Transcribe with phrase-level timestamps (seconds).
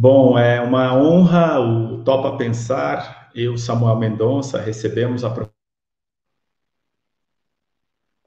[0.00, 3.32] Bom, é uma honra o Topa Pensar.
[3.34, 5.48] Eu, Samuel Mendonça, recebemos a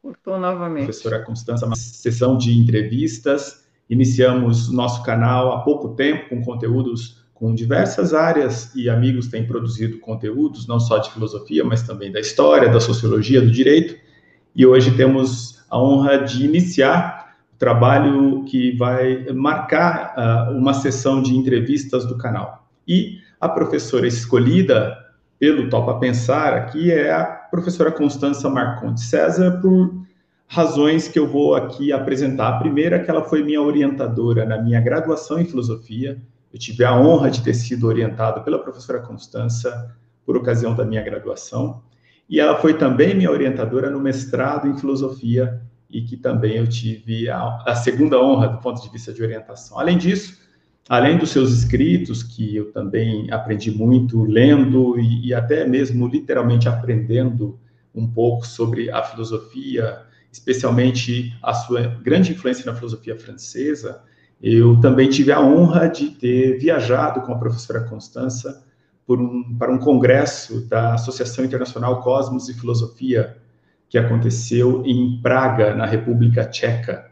[0.01, 0.83] Cortou novamente.
[0.83, 3.65] professora Constança, uma sessão de entrevistas.
[3.89, 9.97] Iniciamos nosso canal há pouco tempo com conteúdos com diversas áreas e amigos têm produzido
[9.99, 13.95] conteúdos, não só de filosofia, mas também da história, da sociologia, do direito.
[14.53, 17.20] E hoje temos a honra de iniciar
[17.61, 22.67] trabalho que vai marcar uh, uma sessão de entrevistas do canal.
[22.87, 24.97] E a professora escolhida
[25.37, 29.93] pelo Topa Pensar aqui é a professora Constança Marconte César, por
[30.47, 32.49] razões que eu vou aqui apresentar.
[32.49, 36.19] A primeira é que ela foi minha orientadora na minha graduação em filosofia.
[36.51, 41.03] Eu tive a honra de ter sido orientado pela professora Constança por ocasião da minha
[41.03, 41.83] graduação.
[42.27, 47.29] E ela foi também minha orientadora no mestrado em filosofia e que também eu tive
[47.29, 49.79] a, a, segunda honra do ponto de vista de orientação.
[49.79, 50.39] Além disso,
[50.87, 56.67] além dos seus escritos, que eu também aprendi muito lendo e, e até mesmo literalmente
[56.67, 57.59] aprendendo
[57.93, 64.01] um pouco sobre a filosofia, especialmente a sua grande influência na filosofia francesa,
[64.41, 68.63] eu também tive a honra de ter viajado com a professora Constança
[69.07, 73.37] um, para um congresso da Associação Internacional Cosmos e Filosofia
[73.91, 77.11] que aconteceu em Praga, na República Tcheca.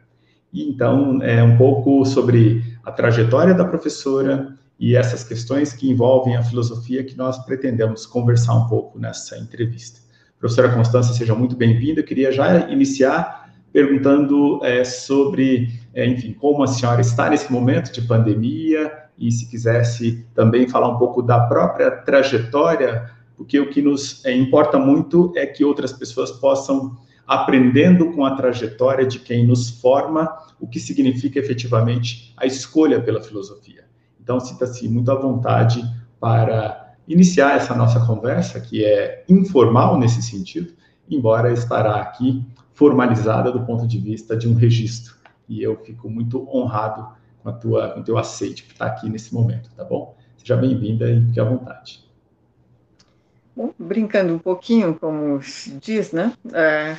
[0.52, 6.38] E, então, é um pouco sobre a trajetória da professora e essas questões que envolvem
[6.38, 9.99] a filosofia que nós pretendemos conversar um pouco nessa entrevista.
[10.39, 12.02] Professora Constância, seja muito bem-vinda.
[12.02, 18.03] Queria já iniciar perguntando é, sobre, é, enfim, como a senhora está nesse momento de
[18.03, 24.26] pandemia e se quisesse também falar um pouco da própria trajetória porque o que nos
[24.26, 29.70] é, importa muito é que outras pessoas possam, aprendendo com a trajetória de quem nos
[29.70, 33.86] forma, o que significa efetivamente a escolha pela filosofia.
[34.22, 35.82] Então, sinta-se muito à vontade
[36.20, 40.73] para iniciar essa nossa conversa, que é informal nesse sentido,
[41.10, 45.16] embora estará aqui formalizada do ponto de vista de um registro.
[45.48, 47.08] E eu fico muito honrado
[47.42, 50.17] com, a tua, com o teu aceite por estar aqui nesse momento, tá bom?
[50.36, 52.08] Seja bem-vinda e fique à vontade.
[53.77, 56.33] Brincando um pouquinho, como se diz, né?
[56.53, 56.97] É,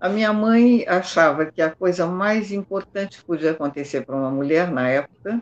[0.00, 4.70] a minha mãe achava que a coisa mais importante que podia acontecer para uma mulher
[4.70, 5.40] na época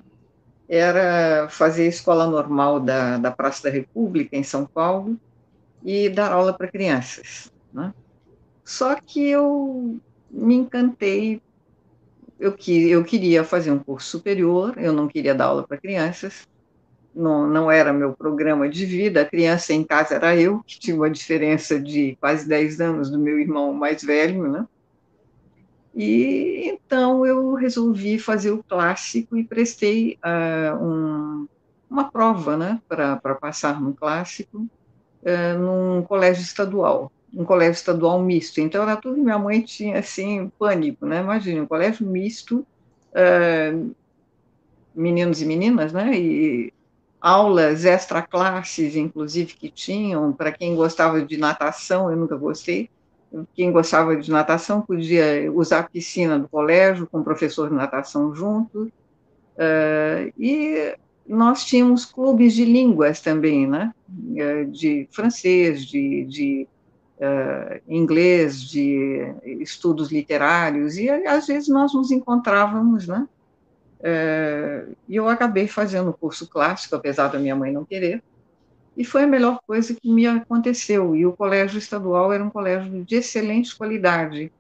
[0.69, 5.19] era fazer a escola normal da, da Praça da República, em São Paulo,
[5.83, 7.51] e dar aula para crianças.
[7.73, 7.95] Né?
[8.63, 9.99] Só que eu
[10.31, 11.41] me encantei,
[12.39, 16.47] eu, que, eu queria fazer um curso superior, eu não queria dar aula para crianças,
[17.21, 20.97] não, não era meu programa de vida, a criança em casa era eu, que tinha
[20.97, 24.67] uma diferença de quase 10 anos do meu irmão mais velho, né?
[25.95, 31.49] E então eu resolvi fazer o clássico e prestei uh, um,
[31.91, 38.61] uma prova né, para passar no clássico uh, num colégio estadual, um colégio estadual misto.
[38.61, 41.21] Então era tudo minha mãe tinha assim pânico, né?
[41.21, 42.65] Imagina um colégio misto,
[43.11, 43.95] uh,
[44.95, 46.17] meninos e meninas, né?
[46.17, 46.73] E
[47.21, 52.89] aulas extra classes, inclusive, que tinham, para quem gostava de natação, eu nunca gostei,
[53.55, 58.35] quem gostava de natação podia usar a piscina do colégio com o professor de natação
[58.35, 60.95] junto, uh, e
[61.27, 63.95] nós tínhamos clubes de línguas também, né,
[64.35, 66.69] eh, de francês, de, de
[67.19, 73.29] uh, inglês, de estudos literários, e às vezes nós nos encontrávamos, né,
[75.09, 78.23] e eu acabei fazendo o curso clássico, apesar da minha mãe não querer,
[78.97, 81.15] e foi a melhor coisa que me aconteceu.
[81.15, 84.53] E o colégio estadual era um colégio de excelente qualidade.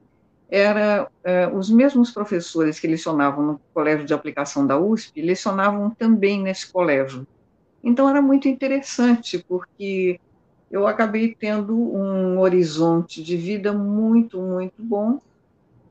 [0.48, 6.42] Era é, os mesmos professores que lecionavam no colégio de aplicação da USP lecionavam também
[6.42, 7.26] nesse colégio.
[7.82, 10.18] Então era muito interessante porque
[10.70, 15.18] eu acabei tendo um horizonte de vida muito muito bom.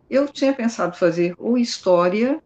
[0.10, 2.42] Eu tinha pensado fazer ou história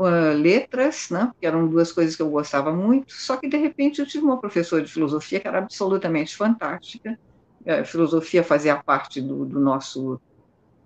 [0.00, 4.00] uh, letras, né, que eram duas coisas que eu gostava muito, só que, de repente,
[4.00, 7.18] eu tive uma professora de filosofia que era absolutamente fantástica,
[7.66, 10.20] a filosofia fazia parte do, do nosso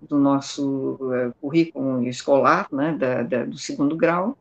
[0.01, 4.37] do nosso uh, currículo escolar, né, da, da, do segundo grau,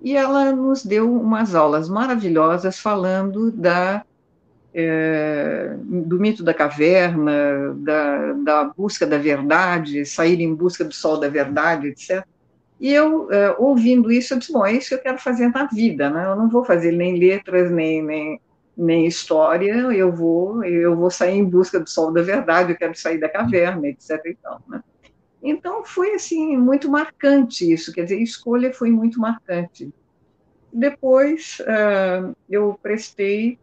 [0.00, 4.04] e ela nos deu umas aulas maravilhosas falando da
[4.78, 11.18] é, do mito da caverna, da, da busca da verdade, sair em busca do sol
[11.18, 12.26] da verdade, etc.
[12.78, 15.66] E eu, é, ouvindo isso, eu disse, bom, é isso que eu quero fazer na
[15.66, 16.26] vida, né?
[16.26, 18.40] Eu não vou fazer nem letras, nem, nem,
[18.76, 22.94] nem história, eu vou, eu vou sair em busca do sol da verdade, eu quero
[22.94, 24.20] sair da caverna, etc.
[24.26, 24.82] E tal, né?
[25.42, 29.90] Então, foi, assim, muito marcante isso, quer dizer, a escolha foi muito marcante.
[30.72, 31.58] depois
[32.50, 33.58] eu prestei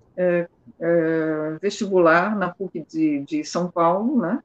[1.61, 4.41] vestibular na PUC de, de São Paulo, né?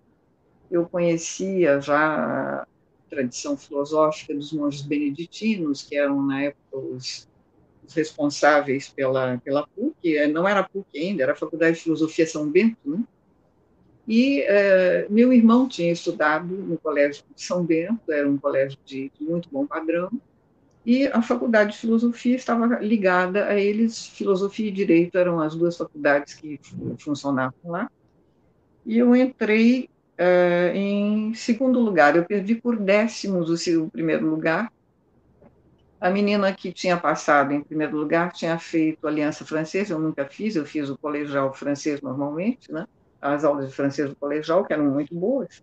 [0.71, 2.67] Eu conhecia já
[3.09, 7.29] tradição filosófica dos monges beneditinos, que eram, na época, os,
[7.87, 10.27] os responsáveis pela, pela PUC.
[10.29, 13.03] Não era PUC ainda, era a Faculdade de Filosofia São Bento, né?
[14.07, 19.13] E uh, meu irmão tinha estudado no Colégio de São Bento, era um colégio de,
[19.19, 20.11] de, muito bom padrão,
[20.85, 24.07] e a Faculdade de Filosofia estava ligada a eles.
[24.07, 26.59] Filosofia e Direito eram as duas faculdades que
[26.99, 27.91] funcionavam lá.
[28.87, 32.17] E eu entrei uh, em segundo lugar.
[32.17, 34.73] Eu perdi por décimos o, o primeiro lugar.
[36.01, 40.55] A menina que tinha passado em primeiro lugar tinha feito Aliança Francesa, eu nunca fiz,
[40.55, 42.87] eu fiz o colegial francês normalmente, né?
[43.21, 45.61] as aulas de francês do colegial, que eram muito boas,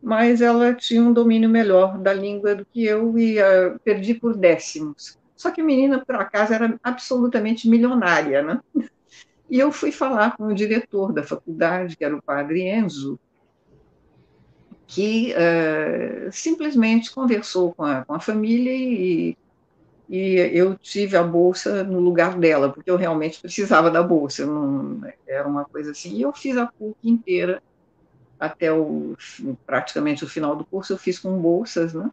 [0.00, 4.36] mas ela tinha um domínio melhor da língua do que eu e uh, perdi por
[4.36, 5.18] décimos.
[5.36, 8.60] Só que a menina, por acaso, era absolutamente milionária, né?
[9.48, 13.16] E eu fui falar com o diretor da faculdade, que era o padre Enzo,
[14.86, 19.36] que uh, simplesmente conversou com a, com a família e
[20.08, 25.00] e eu tive a bolsa no lugar dela, porque eu realmente precisava da bolsa, não,
[25.26, 26.14] era uma coisa assim.
[26.14, 27.60] E eu fiz a PUC inteira
[28.38, 29.16] até o,
[29.66, 32.10] praticamente o final do curso, eu fiz com bolsas, né?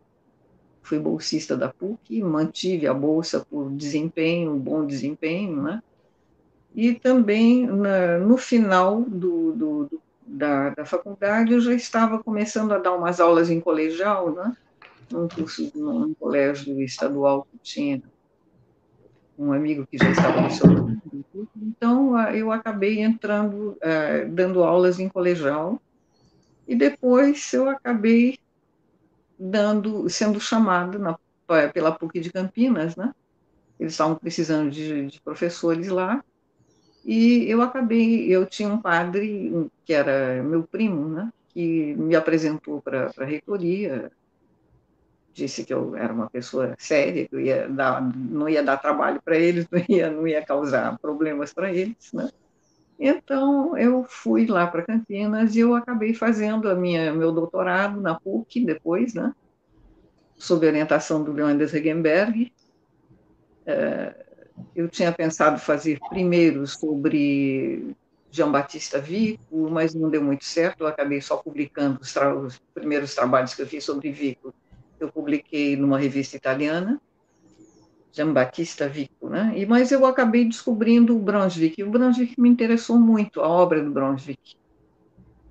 [0.82, 5.84] Fui bolsista da PUC, mantive a bolsa por desempenho, bom desempenho, né?
[6.74, 10.02] E também, na, no final do, do, do
[10.34, 14.56] da, da faculdade, eu já estava começando a dar umas aulas em colegial, né?
[15.12, 18.02] num curso, num colégio estadual que tinha
[19.38, 20.68] um amigo que já estava no seu
[21.56, 25.82] então eu acabei entrando, uh, dando aulas em colegial,
[26.68, 28.38] e depois eu acabei
[29.38, 31.18] dando, sendo chamada na,
[31.74, 33.14] pela PUC de Campinas, né?
[33.80, 36.24] Eles estavam precisando de, de professores lá,
[37.06, 41.32] e eu acabei, eu tinha um padre que era meu primo, né?
[41.50, 44.12] Que me apresentou para a reitoria,
[45.34, 49.22] disse que eu era uma pessoa séria, que eu ia dar, não ia dar trabalho
[49.24, 52.30] para eles, não ia, não ia causar problemas para eles, né?
[53.00, 58.20] Então, eu fui lá para Campinas e eu acabei fazendo a minha, meu doutorado na
[58.20, 59.34] PUC depois, né?
[60.44, 62.52] sob orientação do Leandro Regenberg.
[63.66, 64.23] É,
[64.76, 67.96] eu tinha pensado fazer primeiro sobre
[68.32, 73.14] Jean Batista Vico, mas não deu muito certo, eu acabei só publicando os, os primeiros
[73.14, 74.54] trabalhos que eu fiz sobre Vico
[75.04, 77.00] eu publiquei numa revista italiana,
[78.12, 79.54] Giambattista Vico, né?
[79.56, 83.92] E, mas eu acabei descobrindo o Brunswick, o Brunswick me interessou muito, a obra do
[83.92, 84.56] Brunswick.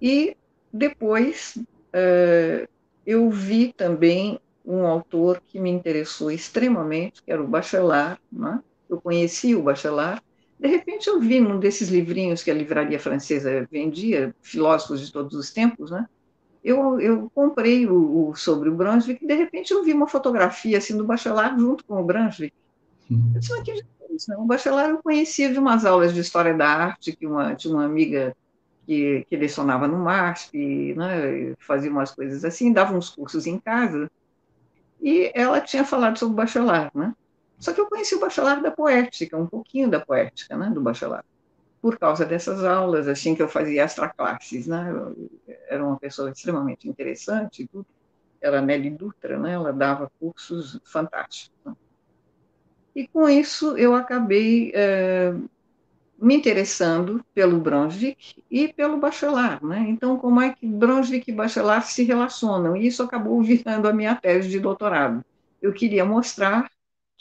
[0.00, 0.36] E
[0.72, 2.68] depois uh,
[3.06, 8.60] eu vi também um autor que me interessou extremamente, que era o Bachelard, né?
[8.94, 10.22] Eu conheci o Bachelard,
[10.58, 15.34] de repente eu vi num desses livrinhos que a livraria francesa vendia, filósofos de todos
[15.34, 16.06] os tempos, né?
[16.62, 20.78] eu, eu comprei o, o, sobre o Brunswick e de repente eu vi uma fotografia
[20.78, 22.54] assim do Bachelard junto com o Brunswick.
[23.34, 23.84] Eu disse, mas que
[24.14, 24.30] isso?
[24.30, 24.36] Né?
[24.36, 27.84] O Bachelard eu conhecia de umas aulas de História da Arte, que uma, tinha uma
[27.84, 28.36] amiga
[28.86, 34.10] que, que lecionava no MASP, né, fazia umas coisas assim, dava uns cursos em casa,
[35.00, 37.12] e ela tinha falado sobre o Bachelard, né?
[37.62, 41.24] Só que eu conheci o Bachelard da poética, um pouquinho da poética, né, do Bachelard
[41.80, 44.88] por causa dessas aulas, assim, que eu fazia extra classes, né?
[44.88, 45.30] Eu
[45.68, 47.68] era uma pessoa extremamente interessante.
[48.40, 49.54] Era Nelly Dutra, né?
[49.54, 51.58] Ela dava cursos fantásticos.
[51.64, 51.74] Né?
[52.94, 55.34] E com isso eu acabei é,
[56.16, 59.84] me interessando pelo Brunswick e pelo Bachelard, né?
[59.88, 62.76] Então, como é que Brunswick e Bachelard se relacionam?
[62.76, 65.24] E isso acabou virando a minha tese de doutorado.
[65.60, 66.70] Eu queria mostrar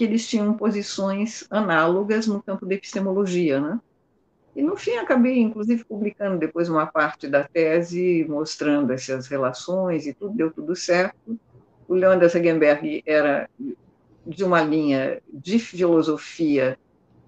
[0.02, 3.80] que eles tinham posições análogas no campo da epistemologia, né?
[4.56, 10.14] E, no fim, acabei, inclusive, publicando depois uma parte da tese, mostrando essas relações e
[10.16, 11.40] tudo, deu tudo certo.
[11.88, 13.48] O Leandro Segenberg era
[14.26, 16.80] de uma linha de filosofia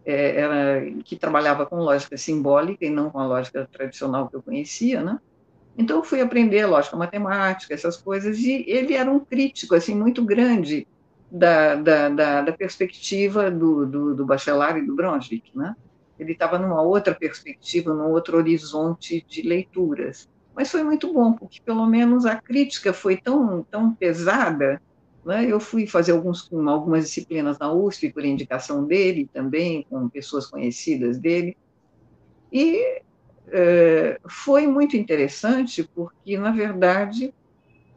[0.03, 4.41] é, era, que trabalhava com lógica simbólica e não com a lógica tradicional que eu
[4.41, 5.19] conhecia, né?
[5.77, 10.25] Então, eu fui aprender lógica matemática, essas coisas, e ele era um crítico, assim, muito
[10.25, 10.87] grande
[11.33, 15.75] da, da, da, da perspectiva do, do, do Bachelard e do Brunswick, né?
[16.19, 20.29] ele estava numa outra perspectiva, num outro horizonte de leituras.
[20.55, 24.79] Mas foi muito bom, porque pelo menos a crítica foi tão, tão pesada.
[25.25, 25.51] Né?
[25.51, 31.17] Eu fui fazer alguns, algumas disciplinas na USP por indicação dele também, com pessoas conhecidas
[31.17, 31.57] dele.
[32.51, 33.01] E
[33.47, 37.33] é, foi muito interessante, porque, na verdade,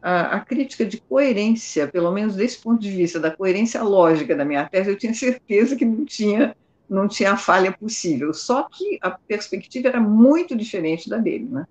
[0.07, 4.45] a, a, crítica de coerência, pelo menos desse ponto de vista, da coerência lógica da
[4.45, 6.57] minha tese, eu tinha certeza que não tinha,
[6.89, 8.33] não tinha falha possível.
[8.33, 11.67] Só que a perspectiva era muito diferente da dele, né?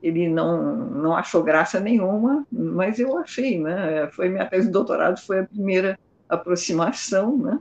[0.00, 4.08] Ele não, não achou graça nenhuma, mas eu achei, né?
[4.12, 7.58] Foi minha tese de doutorado, foi a primeira aproximação, né?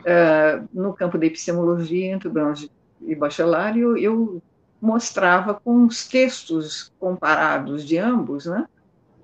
[0.00, 2.68] Uh, no campo da epistemologia entre bronze
[3.00, 4.42] e bachelar, eu, eu
[4.82, 8.66] mostrava com os textos comparados de ambos, né?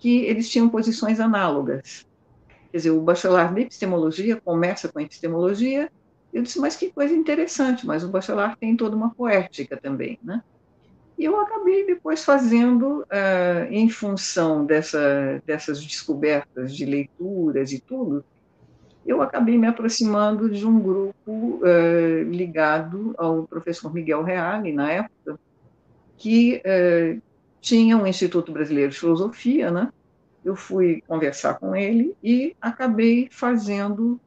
[0.02, 2.04] Que eles tinham posições análogas.
[2.73, 5.88] Quer dizer, o bachelar de epistemologia começa com a epistemologia,
[6.32, 10.42] eu disse, mas que coisa interessante, mas o bachelar tem toda uma poética também, né?
[11.16, 18.25] E eu acabei depois fazendo, uh, em função dessa, dessas descobertas de leituras e tudo,
[19.06, 25.38] eu acabei me aproximando de um grupo uh, ligado ao professor Miguel Reale, na época,
[26.16, 27.23] que uh,
[27.62, 29.90] tinha um Instituto Brasileiro de Filosofia, né?
[30.45, 34.21] Eu fui conversar com ele e acabei fazendo.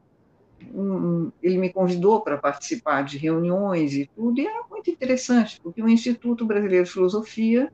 [0.73, 5.83] Um, ele me convidou para participar de reuniões e tudo, e era muito interessante, porque
[5.83, 7.71] o Instituto Brasileiro de Filosofia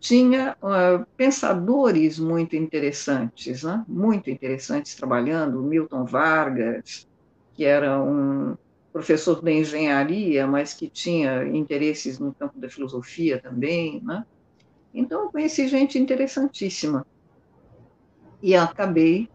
[0.00, 3.84] tinha uh, pensadores muito interessantes, né?
[3.86, 7.06] muito interessantes trabalhando, Milton Vargas,
[7.54, 8.56] que era um
[8.92, 14.24] professor de engenharia, mas que tinha interesses no campo da filosofia também, né?
[14.94, 17.06] Então, eu conheci gente interessantíssima.
[18.42, 19.28] E acabei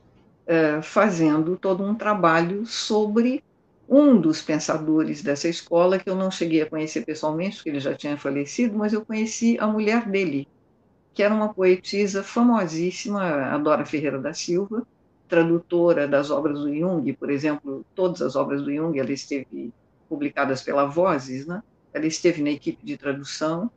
[0.48, 3.44] uh, fazendo todo um trabalho sobre
[3.88, 7.96] um dos pensadores dessa escola, que eu não cheguei a conhecer pessoalmente, porque ele já
[7.96, 10.48] tinha falecido, mas eu conheci a mulher dele,
[11.14, 14.86] que era uma poetisa famosíssima, a Dora Ferreira da Silva,
[15.28, 19.74] tradutora das obras do Jung, por exemplo, todas as obras do Jung, ela esteve
[20.10, 21.62] publicadas pela Vozes, né?
[21.94, 23.70] ela esteve na equipe de tradução,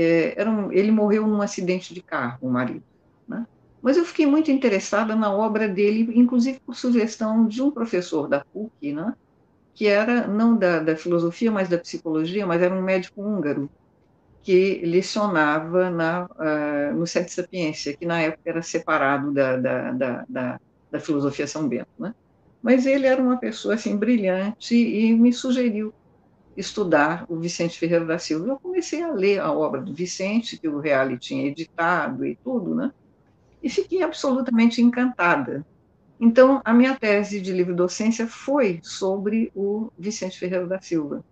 [0.00, 2.84] é, um, ele morreu num acidente de carro, o marido.
[3.26, 3.44] Né?
[3.82, 8.44] Mas eu fiquei muito interessada na obra dele, inclusive por sugestão de um professor da
[8.44, 9.14] PUC, né?
[9.74, 13.68] que era não da, da filosofia, mas da psicologia, mas era um médico húngaro,
[14.42, 20.24] que lecionava na, uh, no Sete Sapiência, que na época era separado da, da, da,
[20.28, 21.88] da, da filosofia São Bento.
[21.98, 22.14] Né?
[22.62, 25.92] Mas ele era uma pessoa assim, brilhante e me sugeriu
[26.58, 28.48] estudar o Vicente Ferreira da Silva.
[28.48, 32.74] Eu comecei a ler a obra do Vicente, que o Reale tinha editado e tudo,
[32.74, 32.92] né?
[33.62, 35.64] E fiquei absolutamente encantada.
[36.20, 41.24] Então, a minha tese de livre docência foi sobre o Vicente Ferreira da Silva.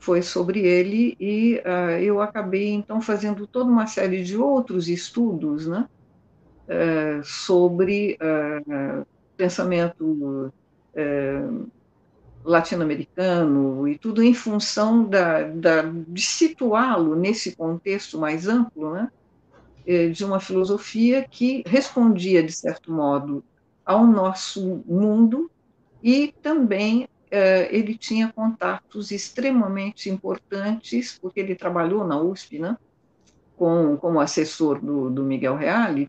[0.00, 5.68] Foi sobre ele e uh, eu acabei, então, fazendo toda uma série de outros estudos,
[5.68, 5.88] né?
[6.66, 9.06] Uh, sobre uh,
[9.36, 10.52] pensamento
[12.46, 19.10] latino-americano e tudo em função da, da de situá-lo nesse contexto mais amplo, né,
[19.84, 23.44] é, de uma filosofia que respondia, de certo modo,
[23.84, 25.50] ao nosso mundo
[26.02, 32.76] e também é, ele tinha contatos extremamente importantes, porque ele trabalhou na USP, né,
[33.56, 36.08] com, como assessor do, do Miguel Reale,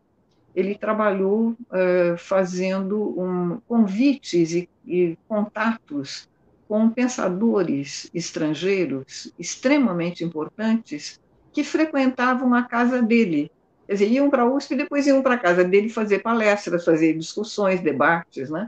[0.58, 6.28] ele trabalhou uh, fazendo um, convites e, e, contatos
[6.68, 11.22] com pensadores estrangeiros extremamente importantes
[11.54, 13.52] que frequentavam a casa dele.
[13.86, 16.84] Quer dizer, iam para a USP e depois iam para a casa dele fazer palestras,
[16.84, 18.68] fazer discussões, debates, né?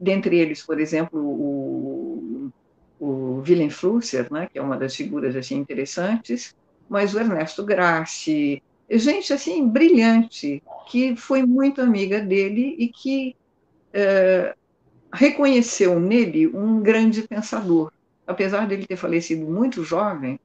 [0.00, 2.50] Dentre eles, por exemplo, o,
[2.98, 6.56] o Willem Flusser, né, que é uma das figuras assim interessantes,
[6.88, 13.36] mas o Ernesto Grassi, gente assim brilhante que foi muito amiga dele e que
[13.92, 14.54] é,
[15.12, 17.92] reconheceu nele um grande pensador.
[18.26, 20.38] Apesar dele ter falecido muito jovem,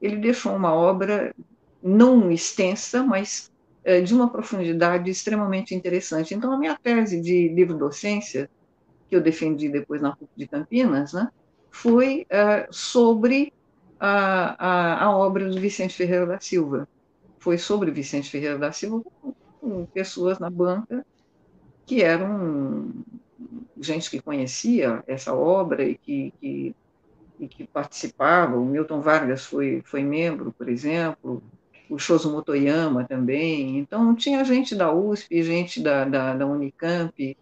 [0.00, 1.34] ele deixou uma obra
[1.82, 3.50] não extensa, mas
[3.84, 6.34] é, de uma profundidade extremamente interessante.
[6.34, 8.50] Então, a minha tese de livro-docência,
[9.08, 11.28] que eu defendi depois na PUC de Campinas, né,
[11.70, 13.52] foi é, sobre
[13.98, 16.88] a, a, a obra do Vicente Ferreira da Silva,
[17.40, 19.02] foi sobre Vicente Ferreira da Silva,
[19.60, 21.04] com pessoas na banca
[21.86, 22.92] que eram
[23.80, 26.76] gente que conhecia essa obra e que, que,
[27.40, 28.56] e que participava.
[28.56, 31.42] O Milton Vargas foi, foi membro, por exemplo,
[31.88, 33.78] o Shoso Motoyama também.
[33.78, 37.36] Então, tinha gente da USP, gente da, da, da Unicamp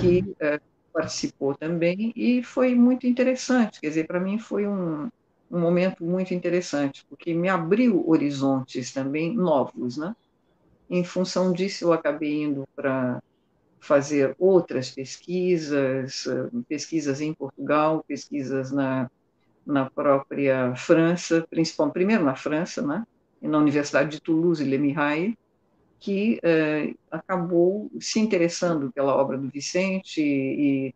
[0.00, 0.60] que é,
[0.92, 3.80] participou também e foi muito interessante.
[3.80, 5.08] Quer dizer, para mim foi um,
[5.52, 10.16] um momento muito interessante, porque me abriu horizontes também novos, né?
[10.88, 13.22] Em função disso, eu acabei indo para
[13.78, 16.26] fazer outras pesquisas,
[16.68, 19.10] pesquisas em Portugal, pesquisas na,
[19.66, 23.04] na própria França, principalmente primeiro na França, né?
[23.40, 25.36] na Universidade de Toulouse, Le Mirail,
[25.98, 30.94] que uh, acabou se interessando pela obra do Vicente e,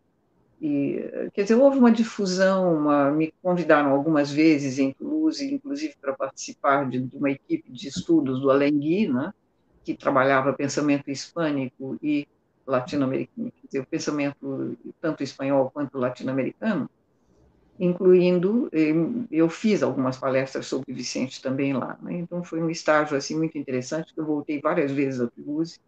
[0.59, 6.13] e, quer dizer, houve uma difusão, uma, me convidaram algumas vezes em Toulouse, inclusive para
[6.13, 9.31] participar de, de, uma equipe de estudos do Alenghi, né,
[9.83, 12.27] que trabalhava pensamento hispânico e
[12.65, 16.89] latino-americano, quer dizer, o pensamento tanto espanhol quanto latino-americano,
[17.79, 18.67] incluindo,
[19.31, 22.17] eu fiz algumas palestras sobre Vicente também lá, né?
[22.17, 25.79] então foi um estágio assim muito interessante, que eu voltei várias vezes a Toulouse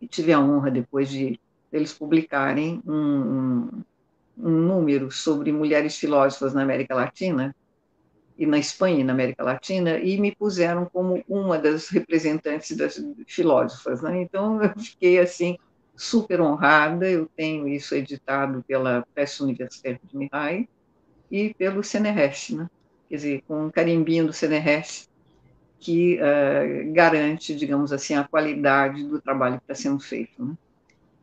[0.00, 1.40] e tive a honra depois de
[1.72, 3.68] eles publicarem um,
[4.38, 7.54] um, número sobre mulheres filósofas na América Latina
[8.36, 13.02] e na Espanha e na América Latina e me puseram como uma das representantes das
[13.26, 14.22] filósofas, né?
[14.22, 15.58] Então eu fiquei assim
[15.96, 17.10] super honrada.
[17.10, 20.68] Eu tenho isso editado pela Presse Universitária de Mihai
[21.30, 22.70] e pelo CNRS, né?
[23.08, 25.08] quer dizer, com um carimbinho do CNRS
[25.80, 30.44] que uh, garante, digamos assim, a qualidade do trabalho que está sendo feito.
[30.44, 30.54] Né?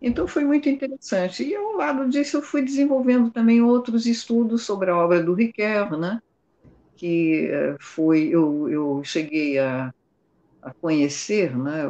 [0.02, 1.44] Então foi muito interessante.
[1.44, 5.90] E ao lado disso eu fui desenvolvendo também outros estudos sobre a obra do Riquet,
[5.98, 6.22] né?
[6.96, 9.94] que uh, foi eu, eu cheguei a,
[10.62, 11.84] a conhecer, né?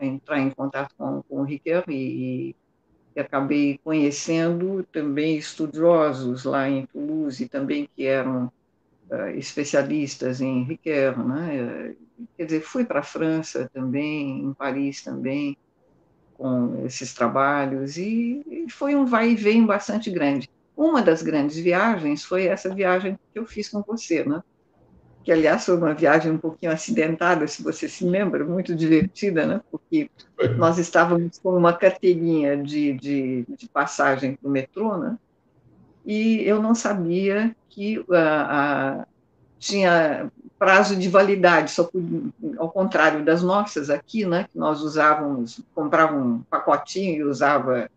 [0.00, 2.56] entrar em contato com, com o Riquet e,
[3.14, 8.50] e acabei conhecendo também estudiosos lá em Toulouse, também que eram
[9.10, 11.94] uh, especialistas em Riquet, né?
[12.36, 15.56] Quer dizer, fui para a França também, em Paris também,
[16.42, 20.50] com esses trabalhos, e, e foi um vai e vem bastante grande.
[20.76, 24.42] Uma das grandes viagens foi essa viagem que eu fiz com você, né?
[25.22, 29.60] que aliás foi uma viagem um pouquinho acidentada, se você se lembra, muito divertida, né?
[29.70, 30.10] porque
[30.58, 35.16] nós estávamos com uma carteirinha de, de, de passagem para o metrô, né?
[36.04, 39.06] e eu não sabia que a, a,
[39.60, 40.28] tinha
[40.62, 41.90] prazo de validade, só
[42.56, 44.46] ao contrário das nossas aqui, né?
[44.52, 47.90] que nós usávamos, comprava um pacotinho e usava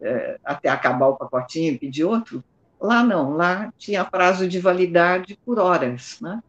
[0.00, 2.44] é, até acabar o pacotinho e pedir outro,
[2.80, 6.42] Lá não, lá tinha prazo de validade por horas, né?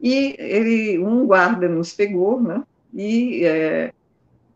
[0.00, 2.64] E ele, um guarda nos pegou, né?
[2.92, 3.92] E é,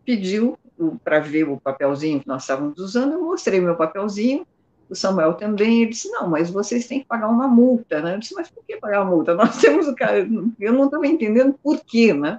[0.05, 0.59] pediu
[1.05, 3.12] para ver o papelzinho que nós estávamos usando.
[3.12, 4.44] Eu mostrei meu papelzinho,
[4.92, 5.83] o Samuel também.
[5.83, 8.14] Ele disse: Não, mas vocês têm que pagar uma multa, né?
[8.14, 9.35] Eu disse: Mas por que pagar uma multa?
[9.35, 10.26] Nós temos o cara.
[10.61, 12.38] Eu não estava entendendo por quê, né?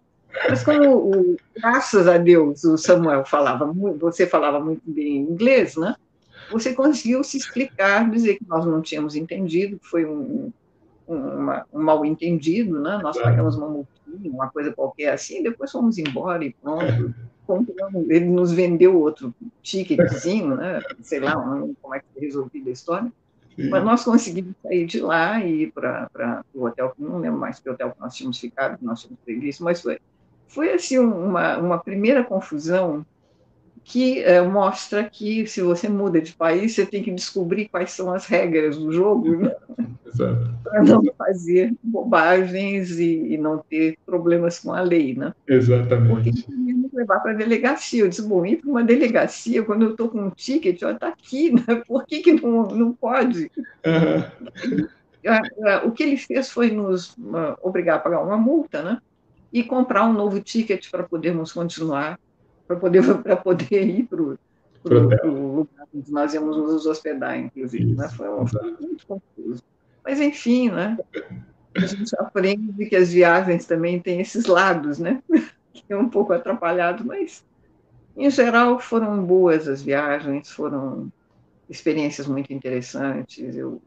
[0.50, 5.96] Mas como, o, graças a Deus, o Samuel falava, você falava muito bem inglês, né?
[6.54, 10.52] você conseguiu se explicar, dizer que nós não tínhamos entendido, que foi um,
[11.08, 13.00] uma, um mal entendido, né?
[13.02, 17.14] nós pagamos uma multinha, uma coisa qualquer assim, depois fomos embora e pronto.
[18.08, 20.82] Ele nos vendeu outro ticketzinho, né?
[21.02, 21.36] sei lá
[21.82, 23.12] como é que foi resolvida a história,
[23.56, 23.70] Sim.
[23.70, 27.70] mas nós conseguimos sair de lá e ir para o hotel, não lembro mais que
[27.70, 30.00] hotel que nós tínhamos ficado, que nós tínhamos previsto, mas foi,
[30.48, 33.06] foi assim uma, uma primeira confusão
[33.84, 38.14] que é, mostra que se você muda de país, você tem que descobrir quais são
[38.14, 39.56] as regras do jogo né?
[40.64, 45.34] para não fazer bobagens e, e, não ter problemas com a lei, né?
[45.48, 46.44] Exatamente.
[46.44, 46.54] Porque
[46.94, 48.04] levar para a delegacia.
[48.04, 51.52] Eu disse, bom, ir para uma delegacia quando eu estou com um ticket, está aqui,
[51.68, 51.84] né?
[51.88, 53.52] Por que, que não, não pode?
[53.86, 54.88] Uhum.
[55.86, 57.16] O que ele fez foi nos
[57.62, 59.00] obrigar a pagar uma multa, né?
[59.52, 62.20] E comprar um novo ticket para podermos continuar
[62.68, 63.04] para poder,
[63.44, 67.96] poder ir para o lugar onde nós íamos nos hospedar, inclusive.
[67.96, 68.10] Né?
[68.10, 69.64] Foi, um, foi muito confuso.
[70.04, 70.98] Mas, enfim, né?
[71.76, 75.22] a gente aprende que as viagens também têm esses lados, né?
[75.74, 77.44] que é um pouco atrapalhado, mas,
[78.16, 81.12] em geral, foram boas as viagens, foram
[81.70, 83.56] experiências muito interessantes.
[83.56, 83.82] Eu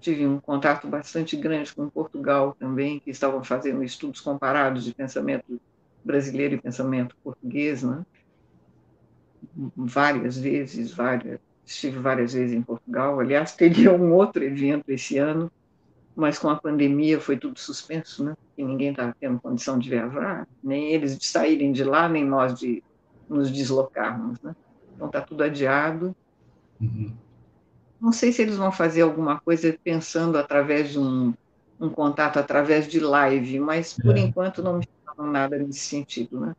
[0.00, 5.60] tive um contato bastante grande com Portugal também, que estavam fazendo estudos comparados de pensamento
[6.06, 8.04] brasileiro e pensamento português, né?
[9.76, 13.18] várias vezes, várias, estive várias vezes em Portugal.
[13.18, 15.50] Aliás, teria um outro evento esse ano,
[16.14, 18.36] mas com a pandemia foi tudo suspenso, né?
[18.56, 22.58] E ninguém está tendo condição de viajar, nem eles de saírem de lá, nem nós
[22.58, 22.82] de
[23.28, 24.54] nos deslocarmos, né?
[24.94, 26.16] Então está tudo adiado.
[26.80, 27.12] Uhum.
[28.00, 31.34] Não sei se eles vão fazer alguma coisa pensando através de um,
[31.80, 34.20] um contato através de live, mas por é.
[34.20, 34.86] enquanto não me
[35.30, 36.54] nada nesse sentido, né?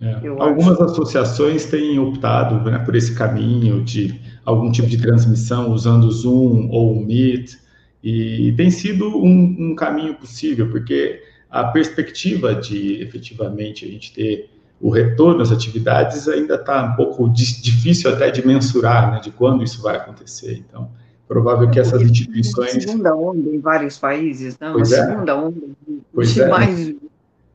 [0.00, 0.28] É.
[0.38, 0.84] Algumas acho...
[0.84, 6.68] associações têm optado né, por esse caminho de algum tipo de transmissão usando o Zoom
[6.70, 7.56] ou o Meet,
[8.02, 14.50] e tem sido um, um caminho possível, porque a perspectiva de efetivamente a gente ter
[14.78, 19.64] o retorno às atividades ainda está um pouco difícil até de mensurar, né, de quando
[19.64, 20.62] isso vai acontecer.
[20.68, 20.90] Então,
[21.34, 22.70] provável que essas instituições...
[22.70, 24.68] Segunda onda em vários países, não?
[24.68, 24.74] Né?
[24.74, 25.06] Pois a é.
[25.06, 25.60] segunda onda
[26.16, 26.48] de, é.
[26.48, 26.94] mais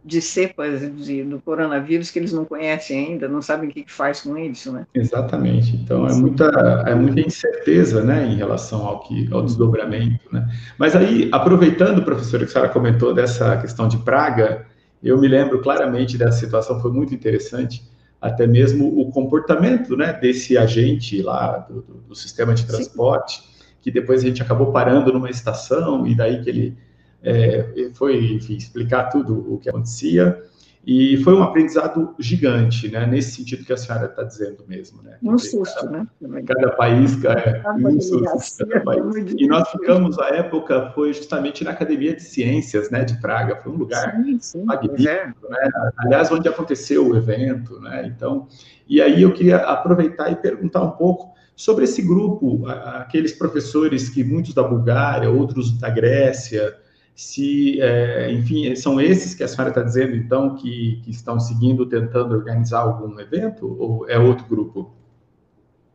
[0.03, 3.91] de cepas de, do coronavírus que eles não conhecem ainda, não sabem o que, que
[3.91, 4.85] faz com isso, né?
[4.93, 5.75] Exatamente.
[5.77, 6.45] Então é muita,
[6.85, 10.45] é muita incerteza, né, em relação ao que ao desdobramento, né?
[10.77, 14.65] Mas aí, aproveitando, professor, que a senhora comentou dessa questão de praga,
[15.01, 17.81] eu me lembro claramente dessa situação, foi muito interessante,
[18.19, 23.48] até mesmo o comportamento, né, desse agente lá do, do, do sistema de transporte, Sim.
[23.81, 26.77] Que depois a gente acabou parando numa estação e daí que ele
[27.21, 30.41] é, foi enfim, explicar tudo o que acontecia.
[30.85, 33.05] E foi um aprendizado gigante, né?
[33.05, 35.17] Nesse sentido que a senhora está dizendo mesmo, né?
[35.21, 36.43] Um susto, cada, né?
[36.47, 39.03] Cada país, é, um susto, cada país.
[39.37, 43.03] E nós ficamos, a época, foi justamente na Academia de Ciências, né?
[43.03, 43.57] De Praga.
[43.57, 45.27] Foi um lugar sim, sim, magnífico, é.
[45.49, 45.69] né?
[45.97, 48.07] Aliás, onde aconteceu o evento, né?
[48.07, 48.47] Então,
[48.87, 54.23] e aí eu queria aproveitar e perguntar um pouco sobre esse grupo, aqueles professores que
[54.23, 56.79] muitos da Bulgária, outros da Grécia,
[57.13, 61.85] se, é, enfim, são esses que a senhora está dizendo, então, que, que estão seguindo,
[61.85, 64.93] tentando organizar algum evento, ou é outro grupo?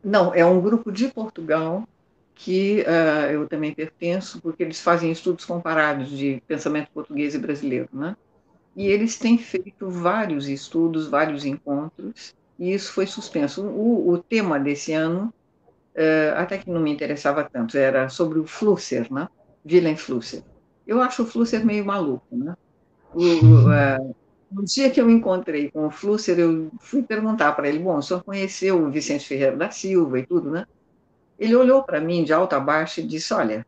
[0.03, 1.83] Não, é um grupo de Portugal
[2.35, 7.89] que uh, eu também pertenço, porque eles fazem estudos comparados de pensamento português e brasileiro,
[7.91, 8.15] né?
[8.75, 13.63] E eles têm feito vários estudos, vários encontros, e isso foi suspenso.
[13.65, 15.33] O, o tema desse ano,
[16.35, 19.27] até que não me interessava tanto, era sobre o Flusser, né?
[19.65, 20.43] Willem Flusser.
[20.85, 22.55] Eu acho o Flusser meio maluco, né?
[23.13, 23.97] O, é,
[24.51, 28.01] no dia que eu encontrei com o Flusser, eu fui perguntar para ele, bom, o
[28.01, 30.65] senhor conheceu o Vicente Ferreira da Silva e tudo, né?
[31.37, 33.65] Ele olhou para mim de alta a baixa e disse, olha,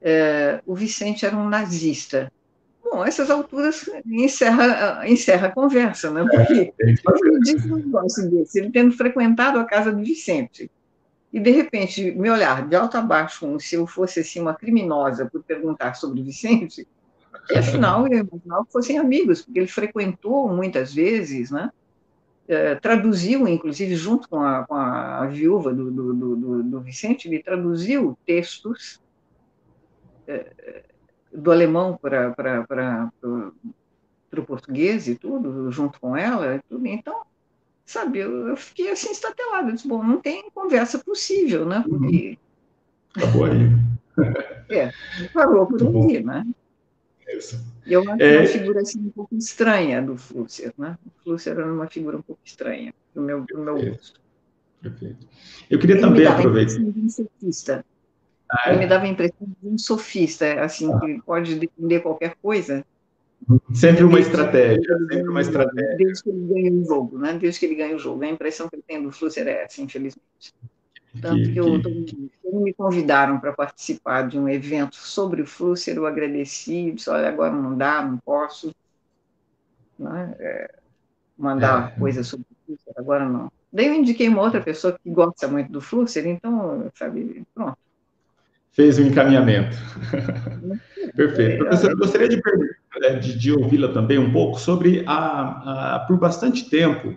[0.00, 2.32] é, o Vicente era um nazista.
[2.82, 6.26] Bom, essas alturas encerra, encerra a conversa, né?
[6.30, 10.70] Porque é, disse um negócio desse, ele tendo frequentado a casa do Vicente,
[11.34, 14.54] e de repente me olhar de alto a baixo como se eu fosse assim uma
[14.54, 16.86] criminosa por perguntar sobre Vicente,
[17.50, 21.72] e afinal eu imaginava que fossem amigos, porque ele frequentou muitas vezes, né?
[22.46, 27.42] É, traduziu, inclusive, junto com a, com a viúva do, do, do, do, Vicente, ele
[27.42, 29.02] traduziu textos
[30.28, 30.84] é,
[31.32, 33.10] do alemão para
[34.36, 36.62] o português e tudo, junto com ela.
[36.68, 36.86] Tudo.
[36.86, 37.22] Então,
[37.84, 41.98] sabe, eu, eu fiquei assim estatelada, disse, bom, não tem conversa possível, né, uhum.
[41.98, 42.38] porque...
[43.16, 43.70] Acabou aí.
[44.70, 44.90] é,
[45.32, 46.46] parou por aí, né.
[47.28, 47.58] Isso.
[47.86, 48.38] Eu acho é...
[48.38, 52.22] uma figura assim, um pouco estranha do Flusser, né, o Flusser era uma figura um
[52.22, 54.20] pouco estranha, do meu, do meu gosto.
[54.80, 55.26] Perfeito.
[55.70, 56.78] Eu queria Ele também aproveitar...
[56.80, 57.84] Um sofista.
[58.50, 58.72] Ah, é?
[58.72, 61.00] Ele me dava a impressão de um sofista, assim, ah.
[61.00, 62.84] que pode defender qualquer coisa,
[63.74, 65.96] Sempre uma estratégia, sempre uma estratégia.
[65.96, 67.38] Desde que ele ganha o jogo, né?
[67.38, 68.22] Desde que ele ganha o jogo.
[68.22, 70.54] A impressão que ele tem do Flusser é essa, infelizmente.
[71.20, 72.30] Tanto que, que eu, que...
[72.42, 77.28] quando me convidaram para participar de um evento sobre o Flusser, eu agradeci, disse, olha,
[77.28, 78.74] agora não dá, não posso
[79.98, 80.34] né?
[80.40, 80.74] é,
[81.38, 81.98] mandar é.
[81.98, 83.52] coisas sobre o Flusser, agora não.
[83.72, 87.78] Daí eu indiquei uma outra pessoa que gosta muito do Flusser, então, sabe, pronto.
[88.74, 89.76] Fez o um encaminhamento.
[91.16, 91.58] Perfeito.
[91.58, 92.40] Professor, eu gostaria de
[93.02, 97.14] é, de, de ouvi-la também um pouco sobre a, a por bastante tempo,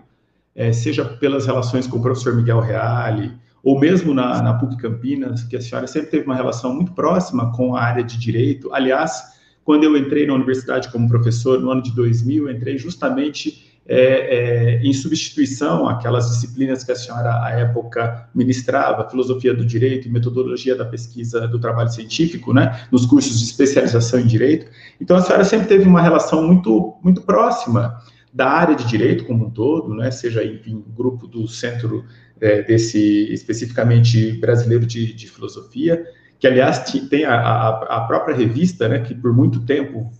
[0.55, 3.31] é, seja pelas relações com o professor Miguel Reale,
[3.63, 7.51] ou mesmo na, na PUC Campinas, que a senhora sempre teve uma relação muito próxima
[7.53, 8.73] com a área de direito.
[8.73, 13.66] Aliás, quando eu entrei na universidade como professor no ano de 2000, eu entrei justamente
[13.87, 20.09] é, é, em substituição àquelas disciplinas que a senhora, à época, ministrava, filosofia do direito
[20.11, 24.69] metodologia da pesquisa do trabalho científico, né, nos cursos de especialização em direito.
[24.99, 27.97] Então, a senhora sempre teve uma relação muito, muito próxima
[28.33, 32.03] da área de direito como um todo, né, seja, enfim, grupo do centro
[32.41, 36.05] é, desse, especificamente brasileiro de, de, filosofia,
[36.37, 40.11] que, aliás, tem a, a, a própria revista, né, que por muito tempo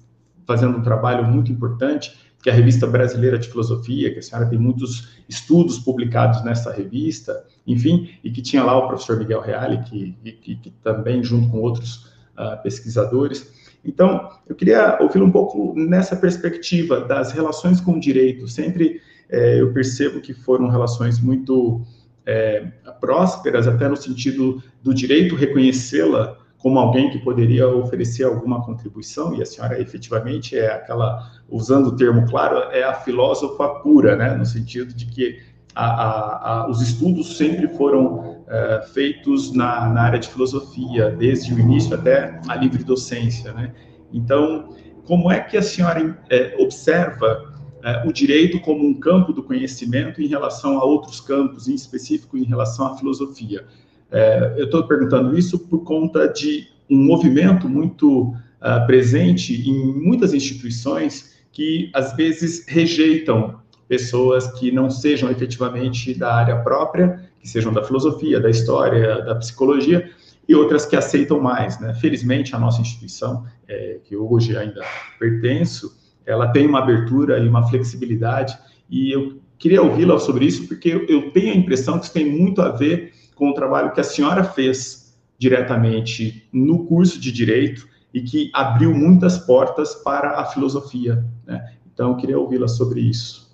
[0.48, 4.48] fazendo um trabalho muito importante, que é a Revista Brasileira de Filosofia, que a senhora
[4.48, 9.80] tem muitos estudos publicados nessa revista, enfim, e que tinha lá o professor Miguel Reale,
[9.80, 12.06] que, que, que também, junto com outros
[12.38, 13.52] uh, pesquisadores.
[13.84, 18.48] Então, eu queria ouvir um pouco nessa perspectiva das relações com o direito.
[18.48, 21.82] Sempre eh, eu percebo que foram relações muito
[22.26, 22.66] eh,
[23.02, 29.42] prósperas, até no sentido do direito reconhecê-la como alguém que poderia oferecer alguma contribuição, e
[29.42, 34.46] a senhora efetivamente é aquela, usando o termo claro, é a filósofa pura, né, no
[34.46, 35.40] sentido de que
[35.76, 41.54] a, a, a, os estudos sempre foram é, feitos na, na, área de filosofia, desde
[41.54, 43.72] o início até a livre docência, né?
[44.12, 49.44] Então, como é que a senhora é, observa é, o direito como um campo do
[49.44, 53.66] conhecimento em relação a outros campos, em específico em relação à filosofia?
[54.12, 60.34] É, eu estou perguntando isso por conta de um movimento muito uh, presente em muitas
[60.34, 67.74] instituições que às vezes rejeitam pessoas que não sejam efetivamente da área própria, que sejam
[67.74, 70.10] da filosofia, da história, da psicologia,
[70.48, 71.80] e outras que aceitam mais.
[71.80, 71.94] Né?
[71.96, 74.82] Felizmente, a nossa instituição, é, que hoje ainda
[75.20, 78.58] pertenço, ela tem uma abertura e uma flexibilidade,
[78.90, 82.62] e eu queria ouvi-la sobre isso, porque eu tenho a impressão que isso tem muito
[82.62, 88.22] a ver com o trabalho que a senhora fez diretamente no curso de Direito e
[88.22, 91.24] que abriu muitas portas para a filosofia.
[91.46, 91.74] Né?
[91.94, 93.48] Então, eu queria ouvi-la sobre isso.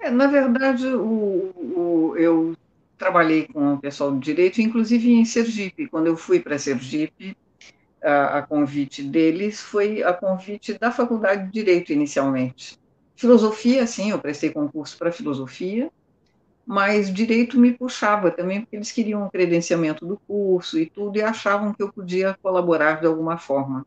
[0.00, 2.54] É, na verdade, o, o, eu
[2.98, 5.88] trabalhei com o pessoal do direito, inclusive em Sergipe.
[5.88, 7.36] Quando eu fui para Sergipe,
[8.02, 12.78] a, a, convite deles foi a convite da Faculdade de Direito, inicialmente.
[13.16, 15.90] Filosofia, sim, eu prestei concurso para filosofia,
[16.66, 21.22] mas direito me puxava também, porque eles queriam um credenciamento do curso e tudo, e
[21.22, 23.86] achavam que eu podia colaborar de alguma forma.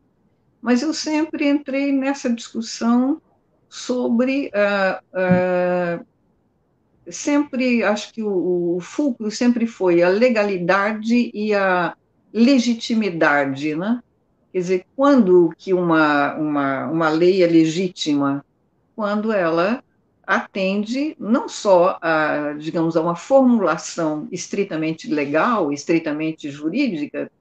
[0.62, 3.20] Mas eu sempre entrei nessa discussão
[3.68, 4.50] sobre.
[4.54, 6.06] Uh, uh,
[7.10, 11.96] sempre, acho que o, o fulcro sempre foi a legalidade e a
[12.32, 14.02] legitimidade, né?
[14.52, 18.44] Quer dizer, quando que uma, uma, uma lei é legítima?
[18.94, 19.82] Quando ela
[20.28, 27.32] atende não só a, digamos, a uma formulação estritamente legal, estritamente jurídica,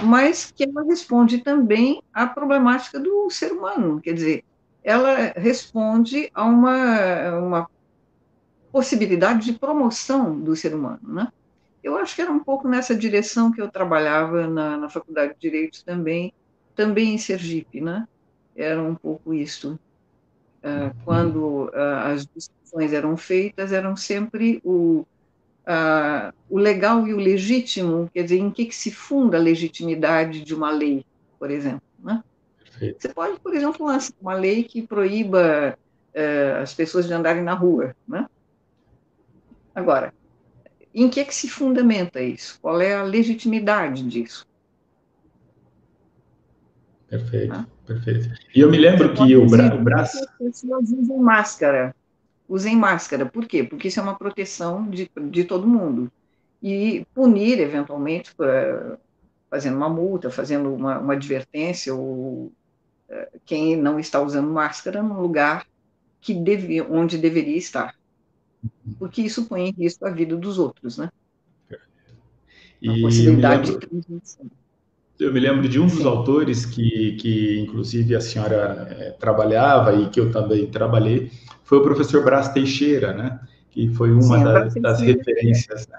[0.00, 4.44] mas que ela responde também à problemática do ser humano, quer dizer,
[4.82, 7.70] ela responde a uma, uma
[8.72, 11.28] possibilidade de promoção do ser humano, né?
[11.84, 15.40] Eu acho que era um pouco nessa direção que eu trabalhava na, na Faculdade de
[15.40, 16.32] Direito também,
[16.74, 18.08] também em Sergipe, né?
[18.56, 19.78] Era um pouco isso.
[20.62, 25.06] Uh, quando uh, as discussões eram feitas, eram sempre o,
[25.66, 30.42] uh, o legal e o legítimo, quer dizer, em que, que se funda a legitimidade
[30.42, 31.04] de uma lei,
[31.38, 32.22] por exemplo, né?
[32.98, 35.78] Você pode, por exemplo, lançar uma lei que proíba
[36.62, 38.26] as pessoas de andarem na rua, né?
[39.74, 40.14] Agora,
[40.94, 42.58] em que, que se fundamenta isso?
[42.60, 44.46] Qual é a legitimidade disso?
[47.10, 47.66] Perfeito, ah.
[47.86, 48.30] perfeito.
[48.54, 50.18] E eu me lembro que o, bra o braço.
[50.18, 51.94] As pessoas usem máscara.
[52.48, 53.26] Usem máscara.
[53.26, 53.64] Por quê?
[53.64, 56.10] Porque isso é uma proteção de, de todo mundo.
[56.62, 58.32] E punir, eventualmente,
[59.50, 62.52] fazendo uma multa, fazendo uma, uma advertência, ou
[63.08, 65.66] eh, quem não está usando máscara no lugar
[66.20, 67.94] que deve, onde deveria estar
[68.98, 71.10] porque isso põe em risco a vida dos outros, né?
[72.80, 74.50] E a possibilidade lembro, de transmissão.
[75.20, 76.06] Eu me lembro de um dos Sim.
[76.06, 81.30] autores que, que, inclusive, a senhora é, trabalhava e que eu também trabalhei,
[81.62, 83.38] foi o professor Brás Teixeira, né?
[83.70, 85.86] Que foi uma Sim, das, das referências.
[85.86, 85.98] Né?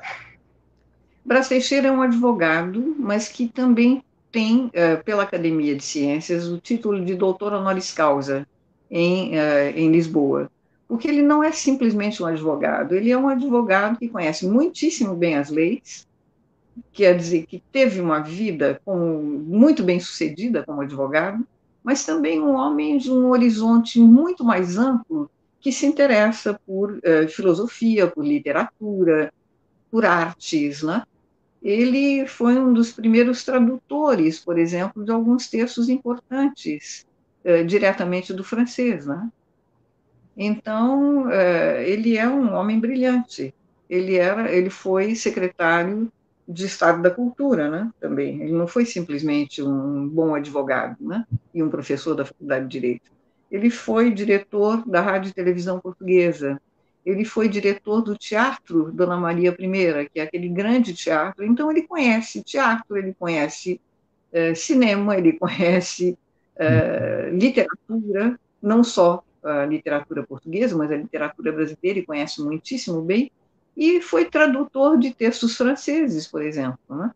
[1.23, 6.57] Brás Teixeira é um advogado, mas que também tem, uh, pela Academia de Ciências, o
[6.57, 8.47] título de doutor honoris causa
[8.89, 10.49] em, uh, em Lisboa
[10.91, 15.37] porque ele não é simplesmente um advogado, ele é um advogado que conhece muitíssimo bem
[15.37, 16.05] as leis,
[16.91, 21.45] quer dizer, que teve uma vida como, muito bem sucedida como advogado,
[21.83, 25.29] mas também um homem de um horizonte muito mais amplo
[25.59, 29.31] que se interessa por uh, filosofia, por literatura,
[29.89, 31.03] por artes, né?
[31.61, 37.05] Ele foi um dos primeiros tradutores, por exemplo, de alguns textos importantes
[37.45, 39.29] uh, diretamente do francês, né?
[40.35, 43.53] Então, é, ele é um homem brilhante.
[43.89, 46.11] Ele era, ele foi secretário
[46.51, 47.91] de Estado da Cultura, né?
[47.99, 48.41] Também.
[48.41, 51.25] Ele não foi simplesmente um bom advogado, né?
[51.53, 53.11] E um professor da Faculdade de Direito.
[53.49, 56.61] Ele foi diretor da Rádio e Televisão Portuguesa.
[57.05, 61.43] Ele foi diretor do Teatro Dona Maria I, que é aquele grande teatro.
[61.43, 63.81] Então, ele conhece teatro, ele conhece
[64.31, 66.17] é, cinema, ele conhece
[66.55, 73.31] é, literatura, não só a literatura portuguesa, mas a literatura brasileira e conhece muitíssimo bem,
[73.81, 76.77] e foi tradutor de textos franceses, por exemplo.
[76.87, 77.11] Né?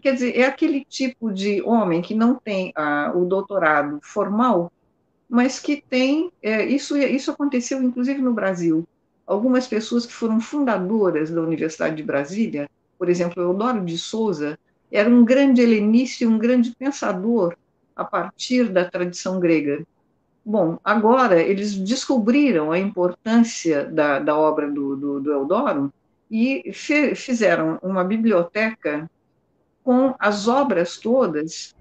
[0.00, 4.72] Quer dizer, é aquele tipo de homem que não tem ah, o doutorado formal,
[5.28, 6.32] mas que tem.
[6.42, 8.88] É, isso, isso aconteceu inclusive no Brasil.
[9.26, 12.66] Algumas pessoas que foram fundadoras da Universidade de Brasília,
[12.98, 14.58] por exemplo, Eudoro de Souza,
[14.90, 17.54] era um grande helenista um grande pensador
[17.94, 19.86] a partir da tradição grega.
[20.50, 25.92] Bom, agora eles descobriram a importância da, da obra do, do, do
[26.30, 29.10] e fe, fizeram uma biblioteca
[29.84, 31.76] com as obras todas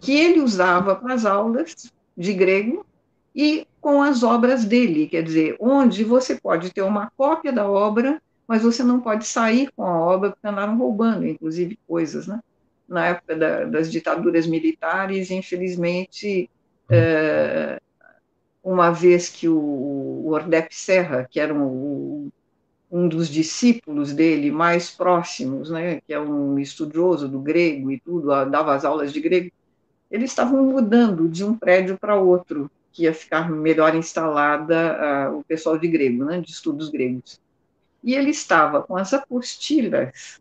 [0.00, 2.84] que ele usava para as aulas de grego
[3.32, 8.20] e com as obras dele, quer dizer, onde você pode ter uma cópia da obra,
[8.48, 12.40] mas você não pode sair com a obra porque andaram roubando, inclusive, coisas, né?
[12.88, 16.50] Na época da, das ditaduras militares, infelizmente,
[18.62, 22.30] uma vez que o, o Ordep Serra, que era um,
[22.90, 28.28] um dos discípulos dele mais próximos, né, que é um estudioso do grego e tudo,
[28.46, 29.50] dava as aulas de grego,
[30.10, 35.44] eles estavam mudando de um prédio para outro, que ia ficar melhor instalada uh, o
[35.44, 37.40] pessoal de grego, né, de estudos gregos.
[38.02, 40.40] E ele estava com as apostilas,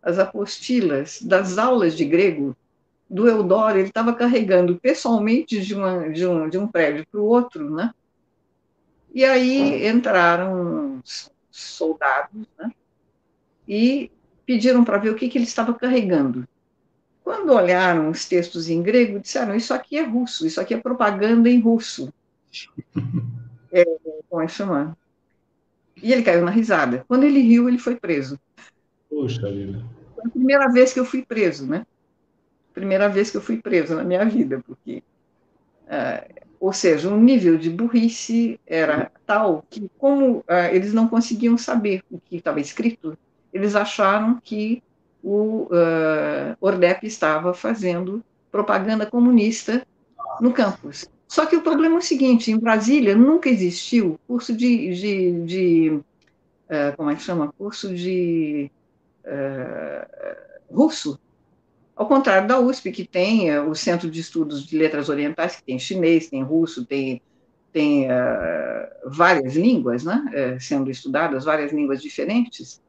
[0.00, 2.56] as apostilas das aulas de grego
[3.08, 7.24] do Eudoro, ele estava carregando pessoalmente de, uma, de, um, de um prédio para o
[7.24, 7.92] outro, né?
[9.14, 11.00] E aí entraram
[11.50, 12.70] soldados, né?
[13.66, 14.10] E
[14.44, 16.46] pediram para ver o que, que ele estava carregando.
[17.24, 21.48] Quando olharam os textos em grego, disseram: Isso aqui é russo, isso aqui é propaganda
[21.48, 22.12] em russo.
[23.70, 23.84] É,
[24.30, 24.96] como é chamar?
[26.02, 27.04] E ele caiu na risada.
[27.06, 28.40] Quando ele riu, ele foi preso.
[29.10, 29.84] Poxa vida.
[30.14, 31.86] Foi a primeira vez que eu fui preso, né?
[32.78, 35.02] Primeira vez que eu fui preso na minha vida, porque.
[35.86, 41.56] Uh, ou seja, o nível de burrice era tal que, como uh, eles não conseguiam
[41.56, 43.16] saber o que estava escrito,
[43.52, 44.82] eles acharam que
[45.22, 49.86] o uh, Ordep estava fazendo propaganda comunista
[50.40, 51.08] no campus.
[51.26, 55.90] Só que o problema é o seguinte: em Brasília nunca existiu curso de, de, de
[55.90, 57.52] uh, como é que chama?
[57.56, 58.70] Curso de
[59.24, 61.20] uh, russo.
[61.98, 65.64] Ao contrário da USP, que tem uh, o Centro de Estudos de Letras Orientais, que
[65.64, 67.20] tem chinês, tem russo, tem,
[67.72, 68.06] tem
[69.04, 72.80] várias línguas né, sendo estudadas, várias línguas diferentes.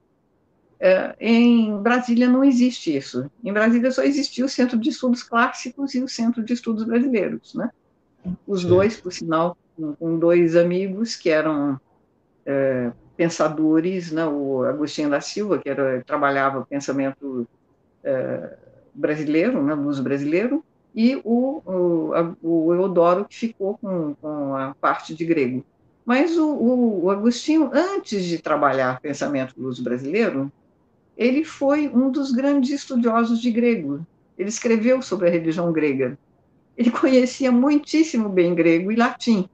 [1.19, 3.29] Em Brasília não existe isso.
[3.43, 7.55] Em Brasília só existia o Centro de Estudos Clássicos e o Centro de Estudos Brasileiros,
[7.55, 7.71] né?
[8.47, 8.67] Os Sim.
[8.67, 9.57] dois, por sinal,
[9.99, 11.79] com dois amigos que eram
[13.17, 14.25] pensadores, né?
[14.25, 17.47] O Agostinho da Silva, que era, trabalhava o pensamento
[18.03, 18.57] é,
[18.99, 19.73] brasileiro, né?
[19.73, 25.25] Luz brasileiro, e o, o, a, o Eudoro, que ficou com, com a parte de
[25.25, 25.63] grego.
[26.05, 30.51] Mas o, o, o, Agostinho, antes de trabalhar pensamento luz brasileiro,
[31.15, 34.05] ele foi um dos grandes estudiosos de grego.
[34.37, 36.17] Ele escreveu sobre a religião grega.
[36.77, 39.47] Ele conhecia muitíssimo bem grego e latim.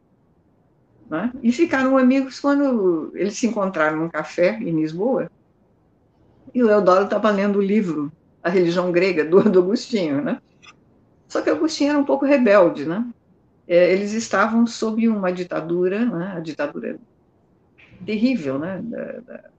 [1.10, 1.32] Né?
[1.44, 5.30] E ficaram amigos quando eles se encontraram num café em Lisboa.
[6.54, 8.12] E o Eudoro estava lendo o livro
[8.46, 10.22] A Religião Grega, do, do Agostinho.
[10.22, 10.42] Né?
[11.28, 12.86] Só que Agostinho era um pouco rebelde.
[12.86, 13.06] Né?
[13.68, 16.34] É, eles estavam sob uma ditadura, né?
[16.38, 16.98] a ditadura
[18.06, 18.82] terrível né?
[18.84, 19.56] da, da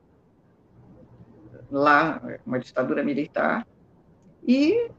[1.70, 3.66] lá, uma ditadura militar,
[4.46, 4.90] e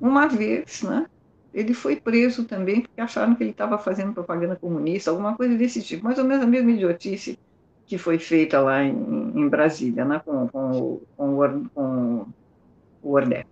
[0.00, 1.06] uma vez, né,
[1.52, 5.82] ele foi preso também porque acharam que ele estava fazendo propaganda comunista, alguma coisa desse
[5.82, 7.38] tipo, mais ou menos a mesma idiotice
[7.86, 8.92] que foi feita lá em,
[9.34, 12.26] em Brasília, né, com, com, com, com
[13.04, 13.46] o Ordep.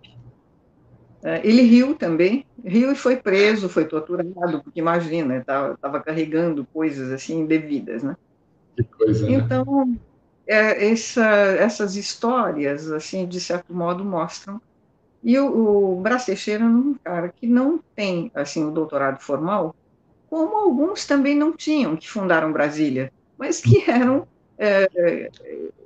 [1.23, 7.09] É, ele riu também, riu e foi preso, foi torturado, porque imagina, estava carregando coisas
[7.11, 8.17] assim indevidas, né?
[8.75, 9.31] Que coisa, né?
[9.31, 9.95] Então, né?
[10.45, 14.61] é, essa, essas histórias, assim, de certo modo, mostram.
[15.23, 19.73] E o, o Brás Teixeira é um cara que não tem, assim, o doutorado formal,
[20.29, 25.29] como alguns também não tinham, que fundaram Brasília, mas que eram é,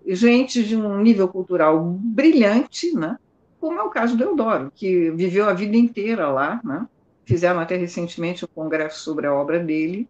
[0.08, 3.18] gente de um nível cultural brilhante, né?
[3.60, 6.88] Como é o caso do Eudoro, que viveu a vida inteira lá, né?
[7.28, 10.08] fizeram até recentemente um congresso sobre a obra dele,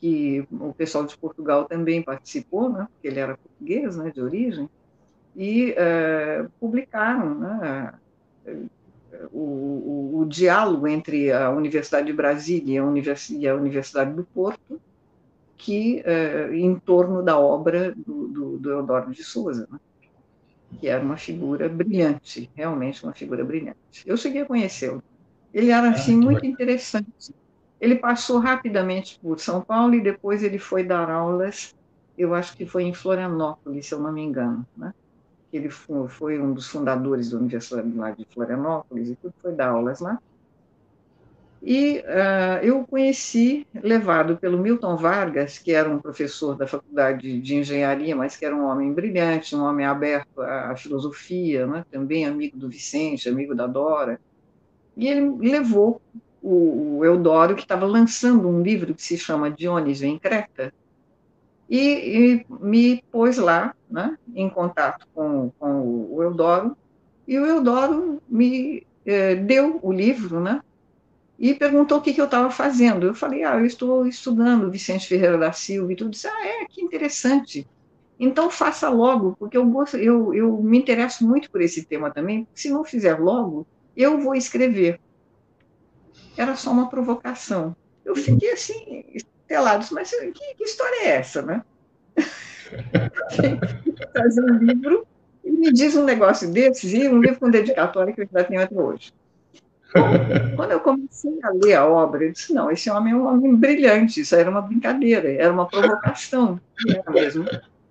[0.00, 4.70] que o pessoal de Portugal também participou, né, porque ele era português, né, de origem,
[5.34, 7.94] e uh, publicaram né,
[9.32, 14.12] o, o, o, diálogo entre a Universidade de Brasília e a, Univers e a Universidade
[14.12, 14.80] do Porto,
[15.56, 19.78] que uh, em torno da obra do, do, do Eudoro de Souza, né,
[20.80, 23.78] que era uma figura brilhante, realmente uma figura brilhante.
[24.04, 25.02] Eu cheguei a conhecê-lo.
[25.52, 27.06] Ele era assim ah, muito interessante
[27.84, 31.74] ele passou rapidamente por São Paulo e depois ele foi dar aulas,
[32.16, 34.92] eu acho que foi em Florianópolis, se eu não me engano, né?
[35.52, 40.18] Ele foi um dos fundadores da Universidade de Florianópolis e tudo, foi dar aulas lá.
[41.66, 47.40] E uh, eu o conheci levado pelo Milton Vargas, que era um professor da Faculdade
[47.40, 51.82] de Engenharia, mas que era um homem brilhante, um homem aberto à filosofia, né?
[51.90, 54.20] também amigo do Vicente, amigo da Dora.
[54.94, 56.02] E ele levou
[56.42, 60.70] o, o Eudoro, que estava lançando um livro que se chama Dionísio em Creta,
[61.66, 66.76] e, e, me pôs lá, né, em contato com, com o Eudoro,
[67.26, 70.60] e o Eudoro me eh, deu o livro, né,
[71.38, 73.06] e perguntou o que, que eu estava fazendo.
[73.06, 76.10] Eu falei, ah, eu estou estudando Vicente Ferreira da Silva e tudo.
[76.10, 77.66] Disse, ah, é, que interessante.
[78.18, 82.46] Então faça logo, porque eu, gosto, eu, eu me interesso muito por esse tema também.
[82.54, 83.66] Se não fizer logo,
[83.96, 85.00] eu vou escrever
[86.36, 87.76] era só uma provocação.
[88.04, 91.62] Eu fiquei assim, estelado, mas que, que história é essa, né?
[94.12, 95.06] Trazer um livro
[95.44, 98.62] e me diz um negócio desses, e um livro com dedicatória que eu ainda tenho
[98.62, 99.12] até hoje.
[99.94, 100.02] Bom,
[100.56, 103.54] quando eu comecei a ler a obra, eu disse, não, esse homem é um homem
[103.54, 107.46] brilhante, isso era uma brincadeira, era uma provocação, era mesmo.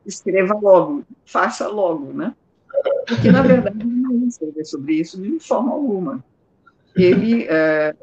[0.05, 2.35] Escreva logo, faça logo, né?
[3.07, 6.23] Porque, na verdade, ele não escrever sobre isso de forma alguma.
[6.93, 7.95] Ele é,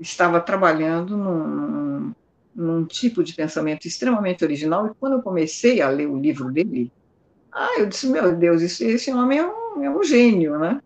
[0.00, 2.12] estava trabalhando num,
[2.54, 6.90] num tipo de pensamento extremamente original, e quando eu comecei a ler o livro dele,
[7.52, 10.80] ah, eu disse, meu Deus, esse, esse homem é um, é um gênio, né?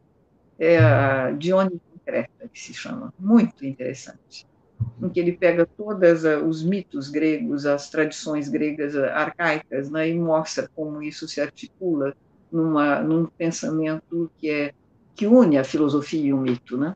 [0.59, 4.47] É, de onde Creta, que se chama, muito interessante,
[5.03, 10.71] em que ele pega todos os mitos gregos, as tradições gregas arcaicas, né, e mostra
[10.75, 12.15] como isso se articula
[12.51, 14.73] numa, num pensamento que é
[15.17, 16.95] que une a filosofia e o mito, né?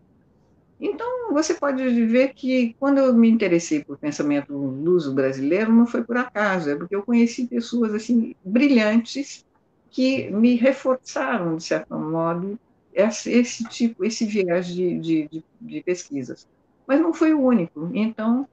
[0.78, 6.04] Então, você pode ver que quando eu me interessei por pensamento luso brasileiro, não foi
[6.04, 9.44] por acaso, é porque eu conheci pessoas assim brilhantes
[9.90, 12.58] que me reforçaram, de certo modo,
[13.00, 16.46] esse, esse tipo, esse viés de, de, de, de, pesquisas.
[16.86, 17.90] Mas não foi o único.
[17.94, 18.46] Então,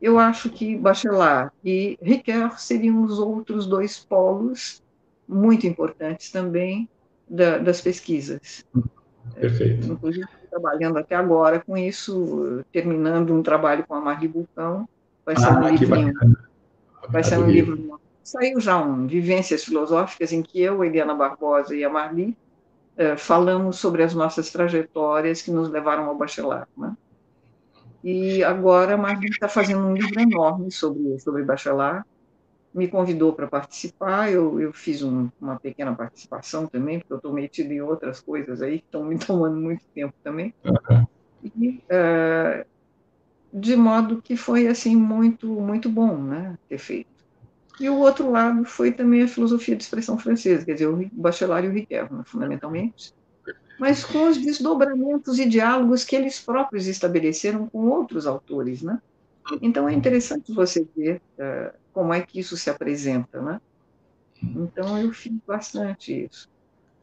[0.00, 4.82] eu acho que Bachelard e Ricoeur seriam os outros dois polos
[5.26, 6.88] muito importantes também
[7.28, 8.64] da, das pesquisas.
[9.34, 9.92] Perfeito.
[9.92, 14.88] Inclusive, trabalhando até agora com isso, terminando um trabalho com a Marli Bulcão,
[15.24, 16.14] vai ser ah, um livrinho.
[17.08, 18.00] Vai ser um livro.
[18.22, 22.36] Saiu já um Vivências Filosóficas, em que eu, Eliana Barbosa e a Marli
[22.96, 26.68] é, falamos sobre as nossas trajetórias que nos levaram ao bacharelado.
[26.76, 26.96] Né?
[28.02, 32.04] E agora a Marli está fazendo um livro enorme sobre, sobre bacharelado,
[32.74, 37.32] me convidou para participar, eu, eu fiz um, uma pequena participação também, porque eu estou
[37.32, 40.52] metido em outras coisas aí que estão me tomando muito tempo também.
[40.64, 41.06] Uhum.
[41.44, 42.66] E, uh,
[43.52, 47.13] de modo que foi assim muito muito bom, né, ter feito.
[47.80, 51.66] E o outro lado foi também a filosofia de expressão francesa, quer dizer, o Bachelard
[51.66, 53.12] e o Riquet, né, fundamentalmente,
[53.78, 59.00] mas com os desdobramentos e diálogos que eles próprios estabeleceram com outros autores, né?
[59.60, 63.60] Então é interessante você ver uh, como é que isso se apresenta, né?
[64.40, 66.48] Então eu fiz bastante isso.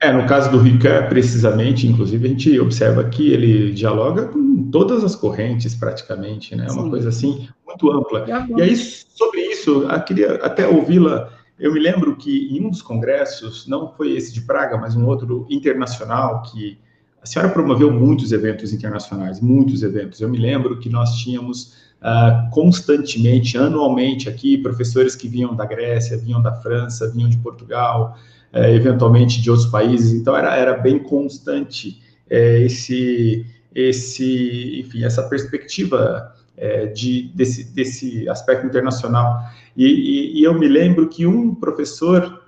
[0.01, 5.03] É, no caso do Ricoeur, precisamente, inclusive, a gente observa que ele dialoga com todas
[5.03, 6.65] as correntes, praticamente, né?
[6.67, 8.25] É uma coisa, assim, muito ampla.
[8.27, 11.29] E, e aí, sobre isso, eu queria até ouvi-la.
[11.59, 15.05] Eu me lembro que em um dos congressos, não foi esse de Praga, mas um
[15.05, 16.79] outro internacional, que
[17.21, 20.19] a senhora promoveu muitos eventos internacionais, muitos eventos.
[20.19, 26.17] Eu me lembro que nós tínhamos uh, constantemente, anualmente aqui, professores que vinham da Grécia,
[26.17, 28.17] vinham da França, vinham de Portugal,
[28.53, 35.23] uh, eventualmente de outros países, então era, era bem constante uh, esse, esse, enfim, essa
[35.23, 39.41] perspectiva eh, de, desse, desse aspecto internacional.
[39.75, 42.39] E, e, e, eu me lembro que um professor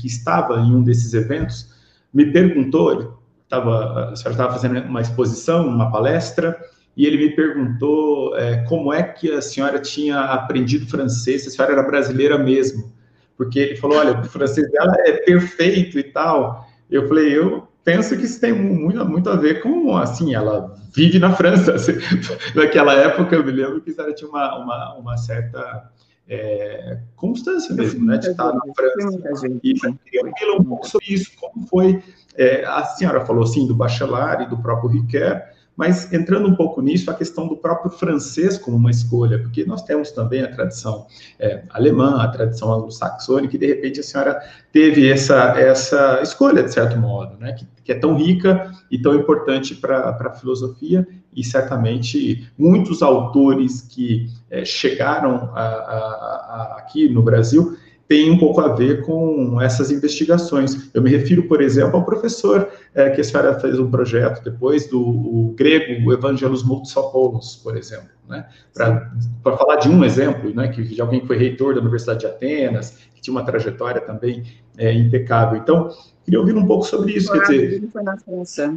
[0.00, 1.68] que estava em um desses eventos
[2.10, 3.08] me perguntou, ele
[3.48, 6.56] tava, a senhora estava fazendo uma exposição, uma palestra,
[6.96, 11.50] e ele me perguntou é, como é que a senhora tinha aprendido francês, se a
[11.50, 12.92] senhora era brasileira mesmo.
[13.36, 16.66] Porque ele falou, olha, o francês dela é perfeito e tal.
[16.90, 21.18] Eu falei, eu penso que isso tem muito, muito a ver com, assim, ela vive
[21.18, 21.74] na França.
[22.54, 25.90] Naquela época, eu me lembro que a senhora tinha uma, uma, uma certa
[26.28, 29.48] é, constância mesmo, né, de estar na França.
[29.62, 29.74] E
[30.12, 32.02] eu queria um pouco sobre isso, como foi,
[32.36, 35.42] é, a senhora falou, assim, do Bachelard e do próprio Riquet,
[35.76, 39.82] mas entrando um pouco nisso, a questão do próprio francês como uma escolha, porque nós
[39.82, 41.06] temos também a tradição
[41.38, 44.40] é, alemã, a tradição anglo-saxônica, e de repente a senhora
[44.72, 49.14] teve essa, essa escolha, de certo modo, né, que, que é tão rica e tão
[49.14, 57.08] importante para a filosofia, e certamente muitos autores que é, chegaram a, a, a, aqui
[57.08, 60.90] no Brasil tem um pouco a ver com essas investigações.
[60.92, 64.86] Eu me refiro, por exemplo, ao professor é, que a senhora fez um projeto depois
[64.86, 68.48] do grego, o Evangelos Multisopoulos, por exemplo, né?
[68.72, 72.26] Para falar de um exemplo, né, que de alguém que foi reitor da Universidade de
[72.26, 74.44] Atenas, que tinha uma trajetória também
[74.78, 75.58] é, impecável.
[75.58, 75.88] Então,
[76.24, 77.30] queria ouvir um pouco sobre isso.
[77.30, 78.76] O doutorado dele foi na França.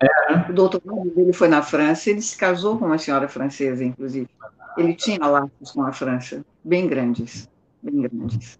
[0.00, 0.46] É, né?
[0.48, 4.28] O doutorado dele foi na França, ele se casou com uma senhora francesa, inclusive.
[4.78, 7.48] Ele tinha laços com a França, bem grandes
[7.82, 8.58] bem grandes.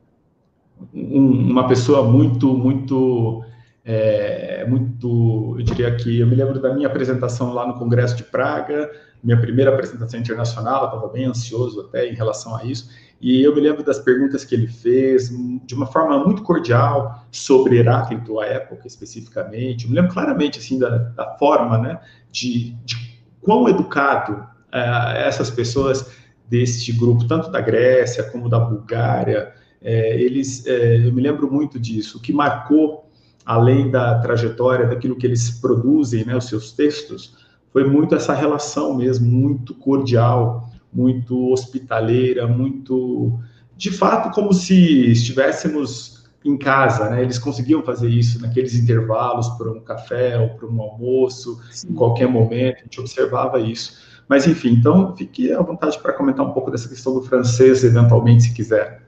[0.94, 3.44] Um, uma pessoa muito, muito,
[3.84, 8.24] é, muito, eu diria que, eu me lembro da minha apresentação lá no Congresso de
[8.24, 8.90] Praga,
[9.22, 13.60] minha primeira apresentação internacional, estava bem ansioso até em relação a isso, e eu me
[13.60, 15.30] lembro das perguntas que ele fez,
[15.64, 20.78] de uma forma muito cordial, sobre Heráclito, à época especificamente, eu me lembro claramente, assim,
[20.78, 22.00] da, da forma, né,
[22.30, 22.96] de, de
[23.42, 26.10] quão educado é, essas pessoas
[26.48, 29.52] deste grupo, tanto da Grécia como da Bulgária,
[29.82, 32.18] é, eles, é, eu me lembro muito disso.
[32.18, 33.09] O que marcou,
[33.44, 37.36] além da trajetória, daquilo que eles produzem, né, os seus textos,
[37.72, 43.38] foi muito essa relação mesmo, muito cordial, muito hospitaleira, muito,
[43.76, 47.22] de fato, como se estivéssemos em casa, né?
[47.22, 51.90] Eles conseguiam fazer isso naqueles intervalos para um café ou para um almoço, Sim.
[51.90, 54.00] em qualquer momento, a gente observava isso.
[54.28, 58.44] Mas, enfim, então, fique à vontade para comentar um pouco dessa questão do francês, eventualmente,
[58.44, 59.02] se quiser.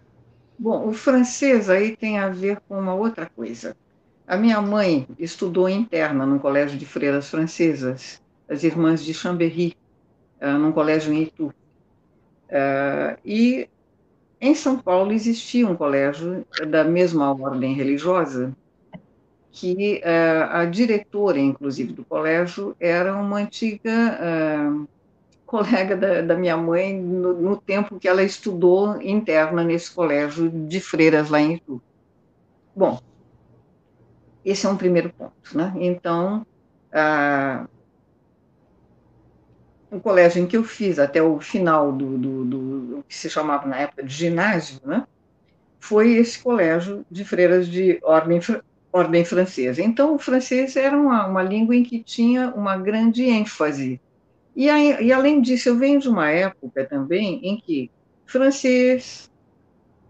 [0.58, 3.74] Bom, o francês aí tem a ver com uma outra coisa.
[4.26, 9.76] A minha mãe estudou interna num colégio de freiras francesas, as Irmãs de Chambéry,
[10.40, 11.46] uh, num colégio em Itu.
[12.48, 13.68] Uh, e
[14.40, 18.54] em São Paulo existia um colégio da mesma ordem religiosa,
[19.50, 24.18] que uh, a diretora, inclusive, do colégio era uma antiga
[25.52, 30.80] colega da, da minha mãe no, no, tempo que ela estudou interna nesse colégio de
[30.80, 31.82] freiras lá em Itu.
[32.74, 32.98] Bom,
[34.44, 35.72] esse é um primeiro ponto, né?
[35.76, 36.46] Então,
[36.92, 37.66] ah,
[39.90, 43.66] o colégio em que eu fiz até o final do, do, do, que se chamava
[43.66, 45.06] na época de ginásio, né?
[45.80, 48.40] Foi esse colégio de freiras de ordem
[48.92, 49.82] ordem francesa.
[49.82, 53.98] Então, o francês era uma, uma língua em que tinha uma grande ênfase
[54.54, 57.90] e, aí, e, além disso, eu venho de uma época também em que
[58.26, 59.30] francês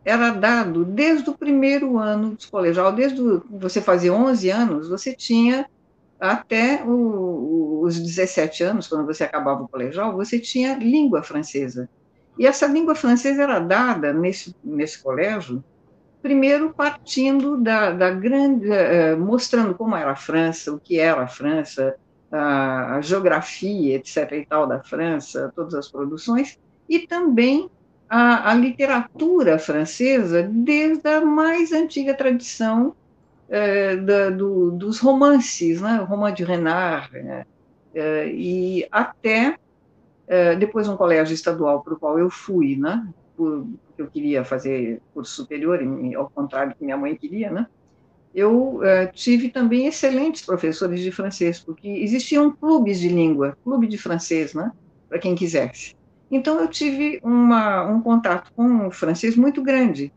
[0.04, 5.14] era dado desde o primeiro ano de colegial, desde o, você fazia 11 anos, você
[5.14, 5.66] tinha
[6.18, 11.88] até o, os 17 anos, quando você acabava o colegial, você tinha língua francesa.
[12.38, 15.62] E essa língua francesa era dada nesse, nesse colégio,
[16.22, 21.28] primeiro partindo da, da grande, uh, mostrando como era a França, o que era a
[21.28, 21.96] França,
[22.30, 24.32] a, geografia, etc.
[24.32, 27.68] e tal da França, todas as produções, e também
[28.14, 32.94] a, a literatura francesa desde a mais antiga tradição
[33.48, 35.98] é, da, do, dos romances, né?
[35.98, 37.46] o roman de Renard, né?
[37.94, 39.56] é, e até
[40.28, 43.08] é, depois um colégio estadual para o qual eu fui, né?
[43.34, 45.80] Por, eu queria fazer curso superior,
[46.14, 47.66] ao contrário do que minha mãe queria, né?
[48.34, 48.80] eu
[49.12, 54.72] tive também excelentes professores de francês, porque existiam clubes de língua, clube de francês, né,
[55.06, 55.94] para quem quisesse.
[56.32, 60.10] Então, eu tive uma, um contato com o francês muito grande.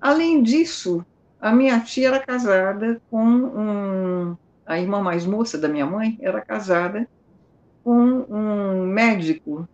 [0.00, 1.04] Além disso,
[1.38, 6.40] a minha tia era casada com um, a irmã mais moça da minha mãe era
[6.40, 7.06] casada
[7.84, 9.68] com um médico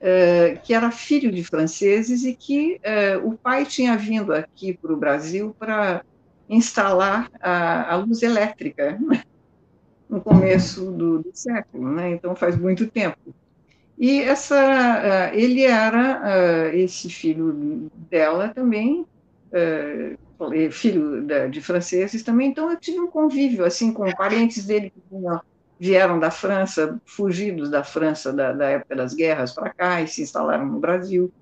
[0.00, 4.92] uh, que era filho de franceses e que uh, o pai tinha vindo aqui para
[4.92, 6.02] o Brasil para
[6.48, 9.22] instalar a, a luz elétrica né?
[10.08, 12.10] no começo do, do século, né?
[12.10, 13.34] então faz muito tempo.
[13.98, 19.06] E essa, uh, ele era uh, esse filho dela também,
[19.52, 22.48] uh, filho de franceses também.
[22.50, 25.00] Então eu tive um convívio assim com parentes dele que
[25.78, 30.22] vieram da França, fugidos da França da, da época das guerras para cá e se
[30.22, 31.32] instalaram no Brasil.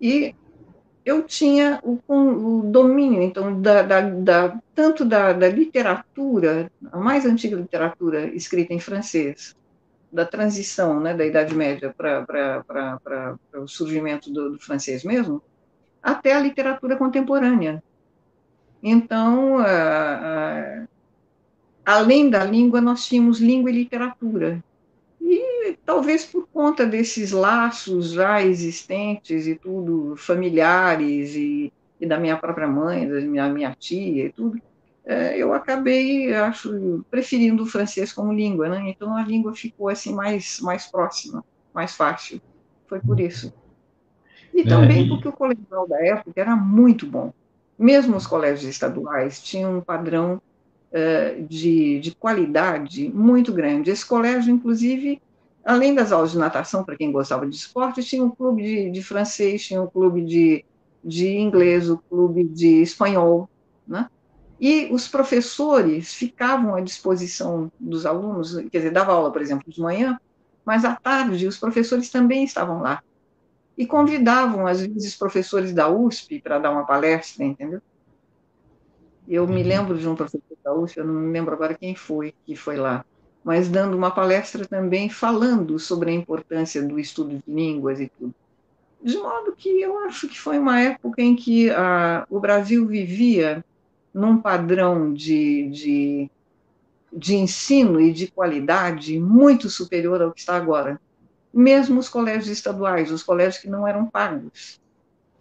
[0.00, 0.34] E
[1.04, 7.24] eu tinha o, o domínio, então, da, da, da tanto da, da, literatura, a mais
[7.24, 9.54] antiga literatura escrita em francês,
[10.10, 15.42] da transição né, da Idade Média para o surgimento do, do, francês mesmo,
[16.02, 17.82] até a literatura contemporânea.
[18.82, 19.58] Então,
[21.84, 24.62] além da língua, nós tínhamos língua e literatura.
[25.20, 32.36] E talvez por conta desses laços já existentes e tudo, familiares, e, e da minha
[32.36, 34.60] própria mãe, da minha, minha tia e tudo,
[35.36, 38.88] eu acabei, acho, preferindo o francês como língua, né?
[38.88, 42.40] Então a língua ficou assim mais, mais próxima, mais fácil.
[42.88, 43.52] Foi por isso.
[44.52, 45.08] E também é, e...
[45.08, 47.32] porque o colegial da época era muito bom.
[47.78, 50.40] Mesmo os colégios estaduais tinham um padrão
[50.90, 53.90] eh, de, de qualidade muito grande.
[53.90, 55.20] Esse colégio, inclusive,
[55.62, 59.02] além das aulas de natação, para quem gostava de esporte, tinha um clube de, de
[59.02, 60.64] francês, tinha um clube de,
[61.04, 63.46] de inglês, o um clube de espanhol,
[63.86, 64.08] né?
[64.60, 69.80] E os professores ficavam à disposição dos alunos, quer dizer, dava aula, por exemplo, de
[69.80, 70.18] manhã,
[70.64, 73.02] mas à tarde os professores também estavam lá.
[73.76, 77.82] E convidavam, às vezes, professores da USP para dar uma palestra, entendeu?
[79.28, 79.68] Eu me uhum.
[79.68, 82.76] lembro de um professor da USP, eu não me lembro agora quem foi que foi
[82.76, 83.04] lá,
[83.44, 88.34] mas dando uma palestra também falando sobre a importância do estudo de línguas e tudo.
[89.02, 93.64] De modo que eu acho que foi uma época em que a, o Brasil vivia
[94.16, 96.30] num padrão de, de,
[97.12, 100.98] de ensino e de qualidade muito superior ao que está agora.
[101.52, 104.80] mesmo os colégios estaduais, os colégios que não eram pagos.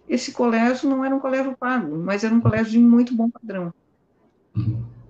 [0.09, 3.73] Esse colégio não era um colégio pago, mas era um colégio de muito bom padrão.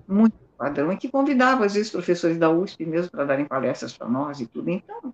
[0.07, 4.07] Muito padrão, e que convidava, às vezes, professores da USP mesmo para darem palestras para
[4.07, 4.69] nós e tudo.
[4.69, 5.11] Então,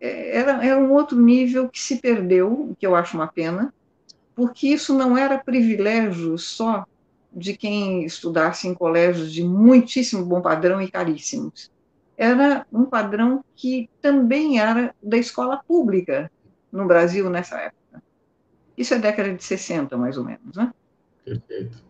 [0.00, 3.72] é, era, era um outro nível que se perdeu, o que eu acho uma pena,
[4.34, 6.84] porque isso não era privilégio só
[7.34, 11.70] de quem estudasse em colégios de muitíssimo bom padrão e caríssimos.
[12.16, 16.30] Era um padrão que também era da escola pública
[16.70, 18.02] no Brasil nessa época.
[18.76, 20.72] Isso é década de 60, mais ou menos, né?
[21.24, 21.82] Perfeito.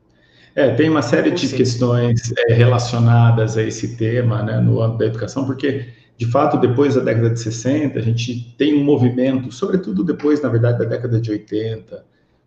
[0.54, 5.06] É, tem uma série de questões é, relacionadas a esse tema né, no âmbito da
[5.06, 10.04] educação, porque, de fato, depois da década de 60, a gente tem um movimento, sobretudo
[10.04, 12.04] depois, na verdade, da década de 80,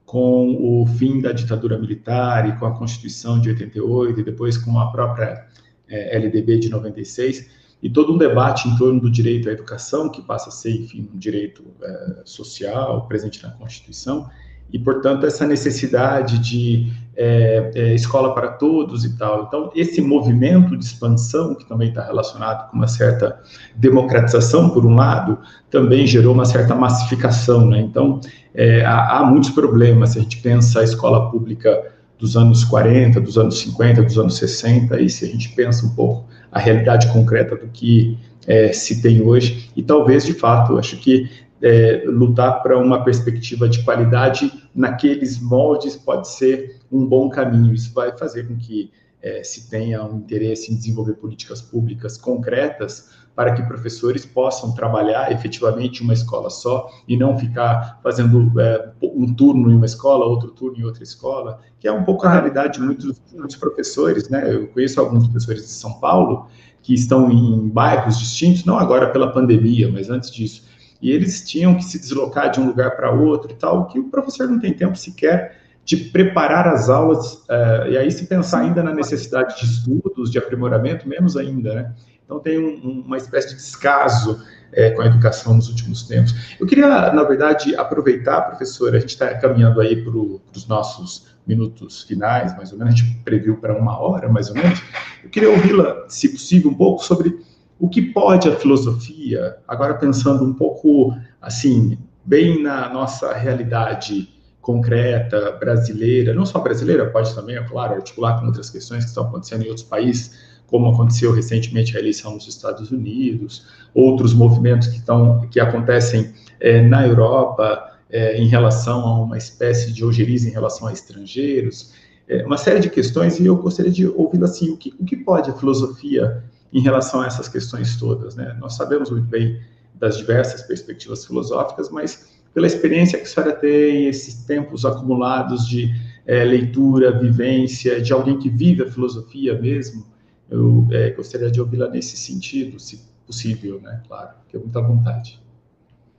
[0.07, 4.79] com o fim da ditadura militar e com a Constituição de 88 e depois com
[4.79, 5.45] a própria
[5.89, 7.49] é, LDB de 96
[7.83, 11.09] e todo um debate em torno do direito à educação que passa a ser, enfim,
[11.13, 14.29] um direito é, social presente na Constituição
[14.71, 19.45] e, portanto, essa necessidade de é, é, escola para todos e tal.
[19.47, 23.39] Então, esse movimento de expansão, que também está relacionado com uma certa
[23.75, 25.39] democratização, por um lado,
[25.71, 27.67] também gerou uma certa massificação.
[27.67, 27.79] Né?
[27.79, 28.21] Então,
[28.53, 30.11] é, há, há, muitos problemas.
[30.11, 34.37] Se a gente pensa a escola pública dos anos 40, dos anos 50, dos anos
[34.37, 39.01] 60, e se a gente pensa um pouco a realidade concreta do que é, se
[39.01, 41.29] tem hoje, e talvez, de fato, acho que
[41.61, 47.73] é, lutar para uma perspectiva de qualidade naqueles moldes pode ser um bom caminho.
[47.73, 48.91] Isso vai fazer com que
[49.21, 55.31] é, se tenha um interesse em desenvolver políticas públicas concretas para que professores possam trabalhar
[55.31, 60.49] efetivamente uma escola só e não ficar fazendo é, um turno em uma escola, outro
[60.49, 64.51] turno em outra escola, que é um pouco a realidade de muitos, muitos professores, né?
[64.51, 66.47] Eu conheço alguns professores de São Paulo
[66.81, 70.66] que estão em bairros distintos, não agora pela pandemia, mas antes disso,
[71.01, 74.05] e eles tinham que se deslocar de um lugar para outro e tal, que o
[74.09, 78.83] professor não tem tempo sequer de preparar as aulas, uh, e aí se pensar ainda
[78.83, 81.93] na necessidade de estudos, de aprimoramento, menos ainda, né?
[82.25, 84.43] Então tem um, uma espécie de descaso
[84.73, 86.35] é, com a educação nos últimos tempos.
[86.59, 92.03] Eu queria, na verdade, aproveitar, professora, a gente está caminhando aí para os nossos minutos
[92.03, 94.83] finais, mais ou menos, a gente previu para uma hora, mais ou menos.
[95.23, 97.39] Eu queria ouvi-la, se possível, um pouco sobre
[97.79, 104.29] o que pode a filosofia, agora pensando um pouco assim, bem na nossa realidade
[104.61, 109.23] concreta brasileira, não só brasileira, pode também, é claro, articular com outras questões que estão
[109.23, 114.97] acontecendo em outros países, como aconteceu recentemente a eleição nos Estados Unidos, outros movimentos que
[114.97, 120.51] estão que acontecem é, na Europa é, em relação a uma espécie de ojeriza em
[120.51, 121.93] relação a estrangeiros,
[122.27, 125.15] é, uma série de questões e eu gostaria de ouvir assim o que, o que
[125.15, 128.35] pode a filosofia em relação a essas questões todas.
[128.35, 128.55] Né?
[128.59, 129.59] Nós sabemos muito bem
[129.95, 135.89] das diversas perspectivas filosóficas, mas pela experiência que a senhora tem, esses tempos acumulados de
[136.25, 140.05] é, leitura, vivência, de alguém que vive a filosofia mesmo,
[140.49, 144.01] eu é, gostaria de ouvi-la nesse sentido, se possível, né?
[144.07, 145.39] Claro, muito à vontade.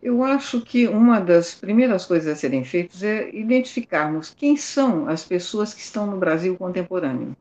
[0.01, 5.25] Eu acho que uma das primeiras coisas a serem feitas é identificarmos quem são as
[5.25, 7.35] pessoas que estão no Brasil contemporâneo,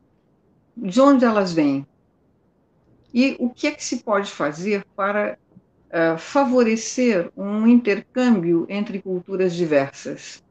[0.76, 1.86] de onde elas vêm,
[3.12, 5.38] e o que é que se pode fazer para
[5.88, 10.42] uh, favorecer um intercâmbio entre culturas diversas?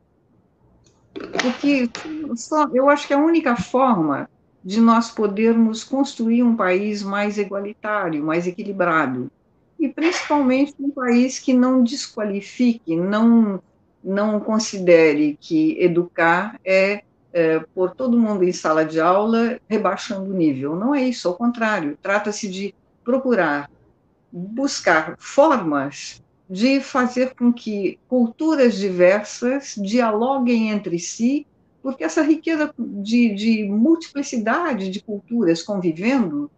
[1.13, 1.89] Porque
[2.35, 4.29] só, eu acho que a única forma
[4.63, 9.31] de nós podermos construir um país mais igualitário, mais equilibrado,
[9.79, 13.61] e principalmente um país que não desqualifique, não
[14.03, 17.03] não considere que educar é
[17.37, 20.75] é, por todo mundo em sala de aula rebaixando o nível.
[20.75, 22.73] Não é isso, ao contrário, trata-se de
[23.03, 23.69] procurar
[24.31, 26.19] buscar formas
[26.49, 31.45] de fazer com que culturas diversas dialoguem entre si,
[31.83, 36.49] porque essa riqueza de, de multiplicidade de culturas convivendo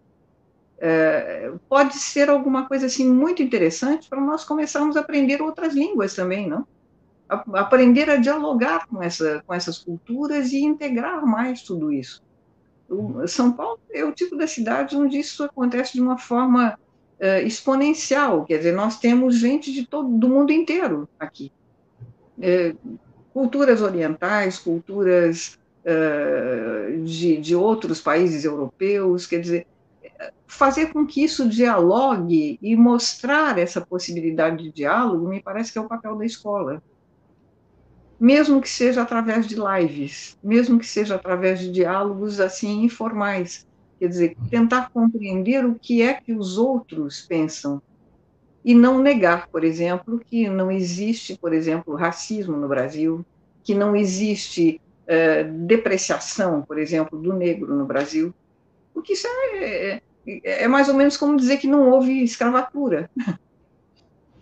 [0.80, 6.16] é, pode ser alguma coisa assim muito interessante para nós começarmos a aprender outras línguas
[6.16, 6.66] também, não?
[7.30, 12.24] Aprender a dialogar com, essa, com essas culturas e integrar mais tudo isso.
[12.90, 16.78] O São Paulo é o tipo da cidade onde isso acontece de uma forma
[17.20, 21.52] uh, exponencial, quer dizer, nós temos gente de todo do mundo inteiro aqui.
[22.42, 22.74] É,
[23.32, 29.68] culturas orientais, culturas uh, de, de outros países europeus, quer dizer,
[30.48, 35.82] fazer com que isso dialogue e mostrar essa possibilidade de diálogo, me parece que é
[35.82, 36.82] o papel da escola
[38.20, 43.66] mesmo que seja através de lives, mesmo que seja através de diálogos assim informais,
[44.00, 47.82] quer dizer, tentar compreender o que é que os outros pensam.
[48.64, 53.26] E não negar, por exemplo, que não existe, por exemplo, racismo no Brasil,
[53.64, 58.34] que não existe é, depreciação, por exemplo, do negro no Brasil,
[58.94, 63.10] porque isso é, é, é, mais ou menos como dizer que não houve escravatura.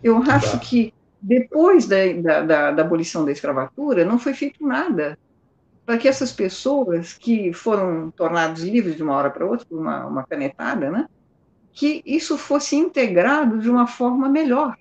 [0.03, 0.93] Eu acho que
[1.27, 5.19] depois da, da, da, da abolição da escravatura não foi feito nada
[5.85, 10.05] para que essas pessoas que foram tornadas livres de uma hora para outra por uma,
[10.05, 11.07] uma canetada, né,
[11.73, 14.77] que isso fosse integrado de uma forma melhor.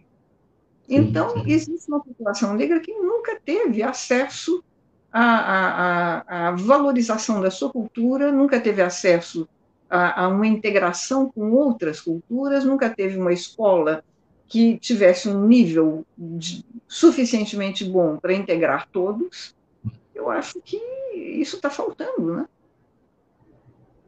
[0.89, 4.63] Então, existe uma população negra que nunca teve acesso
[5.13, 9.49] à, à, à, valorização da sua cultura, nunca teve acesso
[9.91, 14.05] a, a, uma integração com outras culturas, nunca teve uma escola
[14.49, 19.55] que tivesse um nível de, suficientemente bom para integrar todos.
[20.15, 20.77] Eu acho que
[21.15, 22.47] isso está faltando, né?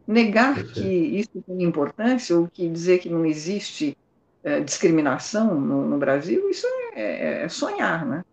[0.07, 3.97] Negar que isso tem importância ou que dizer que não existe
[4.43, 8.25] é, discriminação no, no, Brasil, isso é, é, é sonhar, né?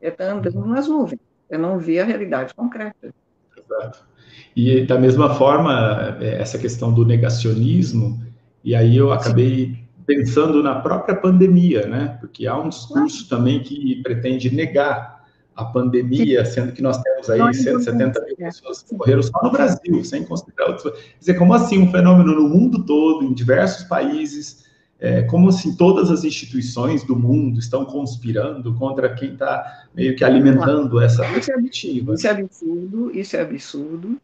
[0.00, 1.20] É estar tá andando nas nuvens,
[1.50, 3.12] é não ver a realidade concreta.
[3.56, 4.08] Exato.
[4.56, 8.18] E da mesma forma, é, essa questão do negacionismo,
[8.64, 9.78] e aí eu acabei.
[10.10, 12.18] Pensando na própria pandemia, né?
[12.20, 15.20] Porque há um discurso também que pretende negar
[15.54, 20.04] a pandemia, sendo que nós temos aí 170 mil pessoas que morreram só no Brasil,
[20.04, 20.92] sem considerar outros.
[20.92, 24.64] Quer dizer, como assim um fenômeno no mundo todo, em diversos países,
[24.98, 30.24] é, como assim todas as instituições do mundo estão conspirando contra quem está meio que
[30.24, 32.14] alimentando essa perspectiva?
[32.14, 34.20] Isso é absurdo, isso é absurdo,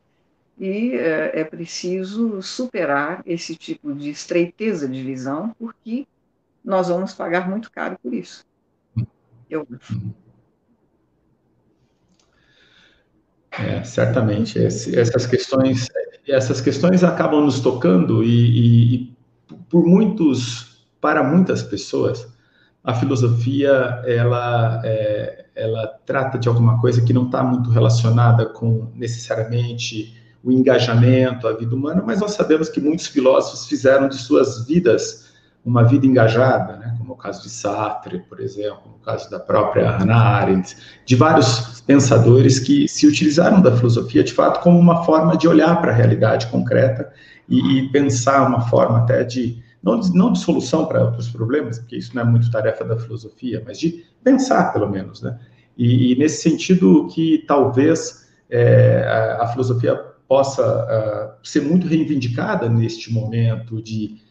[0.59, 6.07] e é, é preciso superar esse tipo de estreiteza de visão, porque
[6.65, 8.45] nós vamos pagar muito caro por isso.
[9.49, 10.01] Eu acho.
[13.51, 14.59] É, certamente.
[14.59, 15.89] Esse, essas questões,
[16.27, 19.17] essas questões acabam nos tocando e, e,
[19.69, 22.27] por muitos, para muitas pessoas,
[22.83, 28.91] a filosofia ela, é, ela trata de alguma coisa que não está muito relacionada com
[28.95, 34.65] necessariamente o engajamento, a vida humana, mas nós sabemos que muitos filósofos fizeram de suas
[34.65, 35.27] vidas
[35.65, 36.95] uma vida engajada, né?
[36.97, 41.81] como o caso de Sartre, por exemplo, no caso da própria Hannah Arendt, de vários
[41.81, 45.95] pensadores que se utilizaram da filosofia, de fato, como uma forma de olhar para a
[45.95, 47.13] realidade concreta
[47.49, 51.97] e, e, pensar uma forma até de, não, não de solução para os problemas, porque
[51.97, 55.37] isso não é muito tarefa da filosofia, mas de pensar, pelo menos, né?
[55.77, 62.69] E, e nesse sentido que talvez é, a, a, filosofia possa uh, ser muito reivindicada
[62.69, 64.25] neste momento de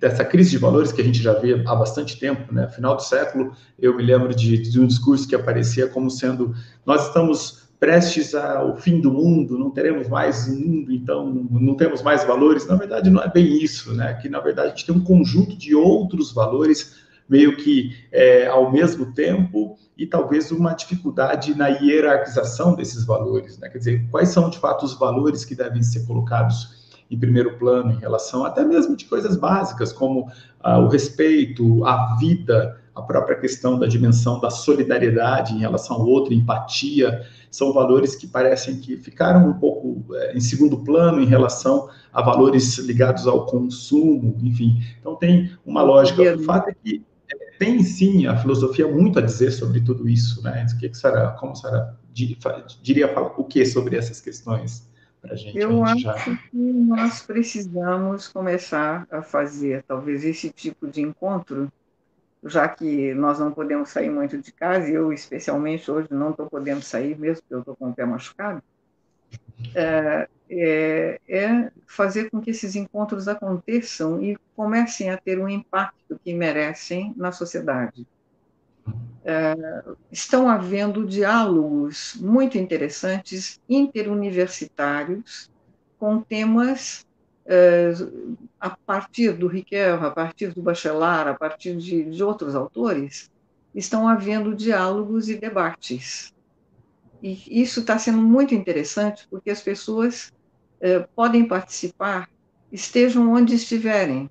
[0.00, 2.68] dessa crise de valores que a gente já vê há bastante tempo, né?
[2.68, 7.06] Final do século, eu me lembro de, de um discurso que aparecia como sendo nós
[7.06, 12.66] estamos prestes ao fim do mundo, não teremos mais mundo, então não temos mais valores.
[12.66, 14.14] Na verdade, não é bem isso, né?
[14.14, 16.96] Que na verdade a gente tem um conjunto de outros valores
[17.28, 23.68] meio que é, ao mesmo tempo e talvez uma dificuldade na hierarquização desses valores, né?
[23.68, 27.92] Quer dizer, quais são de fato os valores que devem ser colocados em primeiro plano
[27.92, 30.26] em relação até mesmo de coisas básicas, como
[30.60, 36.06] ah, o respeito, a vida, a própria questão da dimensão da solidariedade em relação ao
[36.06, 41.26] outro, empatia, são valores que parecem que ficaram um pouco é, em segundo plano em
[41.26, 44.80] relação a valores ligados ao consumo, enfim.
[45.00, 46.34] Então tem uma lógica.
[46.34, 47.04] O fato é que
[47.58, 50.66] tem sim a filosofia muito a dizer sobre tudo isso, né?
[50.72, 54.88] O que, que será, como senhora diria o que sobre essas questões?
[55.24, 55.58] para a gente?
[55.58, 56.14] Eu acho já...
[56.14, 61.72] que nós precisamos começar a fazer talvez esse tipo de encontro,
[62.44, 66.46] já que nós não podemos sair muito de casa, e eu especialmente hoje não estou
[66.46, 68.62] podendo sair mesmo porque eu estou com o pé machucado,
[69.74, 76.18] é, é, é, fazer com que esses encontros aconteçam e comecem a ter um impacto
[76.24, 78.06] que merecem na sociedade
[79.24, 79.56] é,
[80.12, 85.50] estão havendo diálogos muito interessantes, interuniversitários,
[85.98, 87.06] com temas
[87.46, 87.92] é,
[88.60, 93.30] a partir do Riquelme, a partir do Bachelard, a partir de, de outros autores,
[93.74, 96.32] estão havendo diálogos e debates.
[97.22, 100.30] E isso está sendo muito interessante, porque as pessoas
[100.84, 102.28] é, podem participar,
[102.70, 104.28] estejam onde estiverem.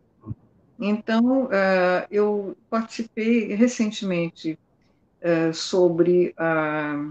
[0.79, 4.59] Então, é, eu participei recentemente
[5.19, 7.09] é, sobre a,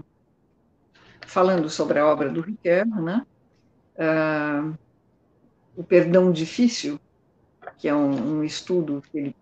[1.27, 3.25] falando sobre a obra do Riquelme, né?
[3.95, 4.77] Uh,
[5.75, 6.97] o Perdão Difícil,
[7.77, 9.35] que é um, um, estudo que ele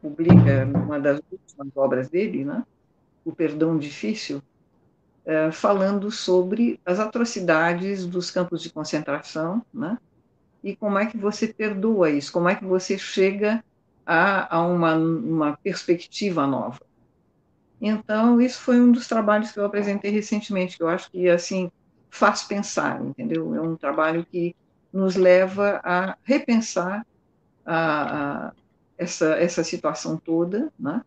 [0.00, 2.64] publica numa das últimas obras dele, né?
[3.24, 4.42] O Perdão Difícil,
[5.26, 9.98] uh, falando sobre as atrocidades dos campos de concentração, né?
[10.62, 12.32] E como é que você perdoa isso?
[12.32, 13.62] Como é que você chega
[14.06, 16.80] a, a uma, uma perspectiva nova.
[17.80, 21.70] Então, isso foi um dos trabalhos que eu apresentei recentemente, que eu acho que, assim,
[22.08, 23.54] faz pensar, entendeu?
[23.54, 24.54] É um trabalho que
[24.92, 27.04] nos leva a repensar
[27.66, 28.52] a, a
[28.96, 31.02] essa, essa situação toda, né?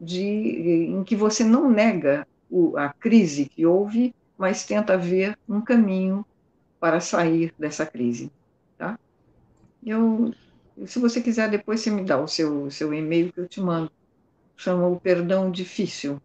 [0.00, 5.60] de, em que você não nega o, a crise que houve, mas tenta ver um
[5.60, 6.24] caminho
[6.80, 8.30] para sair dessa crise.
[8.76, 8.98] Tá?
[9.84, 10.34] Eu,
[10.86, 13.90] se você quiser, depois você me dá o seu, seu e-mail que eu te mando.
[14.56, 16.20] Chama o Perdão Difícil.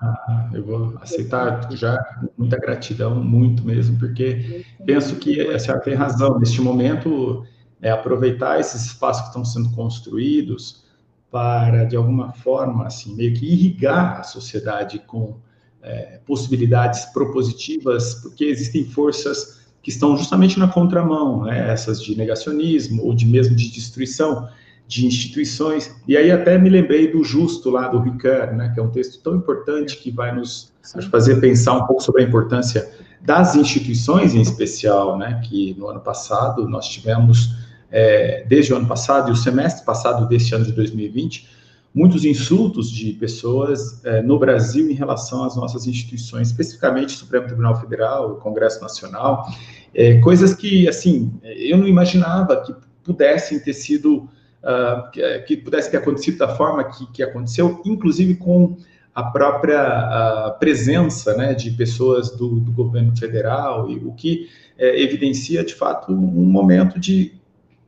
[0.00, 1.96] Ah, eu vou aceitar já
[2.36, 6.40] muita gratidão, muito mesmo, porque penso que a senhora tem razão.
[6.40, 7.46] Neste momento,
[7.80, 10.84] é aproveitar esses espaços que estão sendo construídos
[11.30, 15.40] para, de alguma forma, assim, meio que irrigar a sociedade com
[15.82, 21.70] é, possibilidades propositivas, porque existem forças que estão justamente na contramão, né?
[21.70, 24.48] essas de negacionismo ou de mesmo de destruição
[24.86, 25.94] de instituições.
[26.06, 28.70] E aí até me lembrei do Justo lá do Ricard, né?
[28.72, 30.72] que é um texto tão importante que vai nos
[31.10, 32.88] fazer pensar um pouco sobre a importância
[33.20, 35.40] das instituições em especial, né?
[35.44, 37.50] que no ano passado nós tivemos,
[37.90, 41.61] é, desde o ano passado e o semestre passado deste ano de 2020,
[41.94, 47.46] muitos insultos de pessoas é, no Brasil em relação às nossas instituições, especificamente o Supremo
[47.46, 49.46] Tribunal Federal, o Congresso Nacional,
[49.94, 52.74] é, coisas que, assim, eu não imaginava que
[53.04, 54.28] pudessem ter sido,
[54.62, 58.76] uh, que, que, pudesse ter acontecido da forma que, que aconteceu, inclusive com
[59.14, 65.02] a própria uh, presença né, de pessoas do, do, governo federal, e o que é,
[65.02, 67.32] evidencia, de fato, um momento de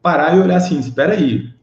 [0.02, 1.53] parar e olhar assim, espera aí,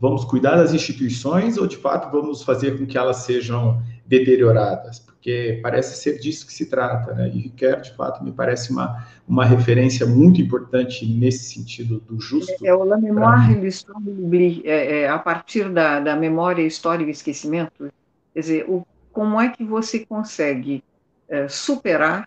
[0.00, 4.98] vamos cuidar das instituições ou de fato vamos fazer com que elas sejam deterioradas?
[4.98, 7.28] Porque parece ser disso que se trata, né?
[7.28, 12.50] E Riquet, de fato, me parece uma, uma referência muito importante nesse sentido do justo.
[12.64, 17.10] É, é o La Mémoire l'Oubli, é, é, a partir da, da memória, história e
[17.10, 17.92] esquecimento.
[18.32, 20.82] Quer dizer, o, como é que você consegue
[21.28, 22.26] é, superar,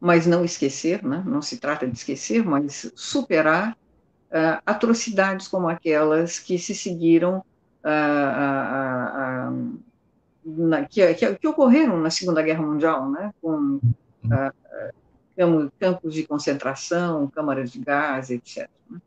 [0.00, 1.22] mas não esquecer, né?
[1.26, 3.76] não se trata de esquecer, mas superar
[4.30, 7.44] uh, atrocidades como aquelas que se seguiram,
[7.84, 9.78] uh, uh,
[10.44, 13.80] na, que, que, que, ocorreram na Segunda Guerra Mundial, né, com
[15.78, 18.68] campos de concentração, câmaras de gás, etc.
[18.90, 19.00] Né?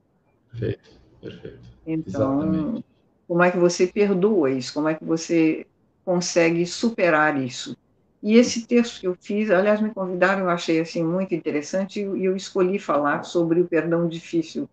[0.52, 1.60] Perfeito, perfeito.
[1.86, 2.86] Então, Exatamente.
[3.28, 4.74] como é que você perdoa isso?
[4.74, 5.66] Como é que você
[6.06, 7.76] consegue superar isso?
[8.24, 12.26] E esse texto que eu fiz, aliás, me convidaram, eu achei assim muito interessante e
[12.26, 14.70] eu escolhi falar sobre o perdão difícil,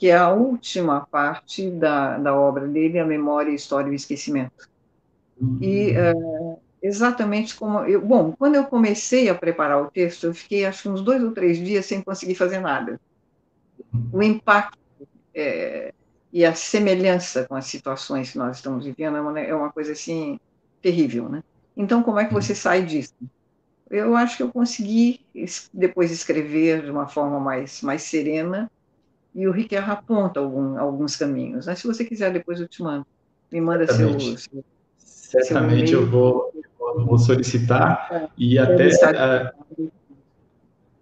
[0.00, 3.94] que é a última parte da, da obra dele, A Memória, a História e o
[3.94, 4.66] Esquecimento.
[5.60, 6.14] E é,
[6.82, 7.80] exatamente como.
[7.80, 11.32] Eu, bom, quando eu comecei a preparar o texto, eu fiquei acho uns dois ou
[11.32, 12.98] três dias sem conseguir fazer nada.
[14.10, 14.78] O impacto
[15.34, 15.92] é,
[16.32, 19.92] e a semelhança com as situações que nós estamos vivendo é uma, é uma coisa
[19.92, 20.40] assim
[20.80, 21.44] terrível, né?
[21.76, 23.12] Então, como é que você sai disso?
[23.90, 25.20] Eu acho que eu consegui
[25.74, 28.70] depois escrever de uma forma mais, mais serena
[29.34, 31.66] e o Riquelme aponta algum, alguns caminhos.
[31.66, 33.06] Mas se você quiser, depois eu te mando.
[33.50, 34.64] Me manda seu, seu,
[34.98, 36.52] Certamente seu eu vou,
[37.06, 38.88] vou solicitar é, e até,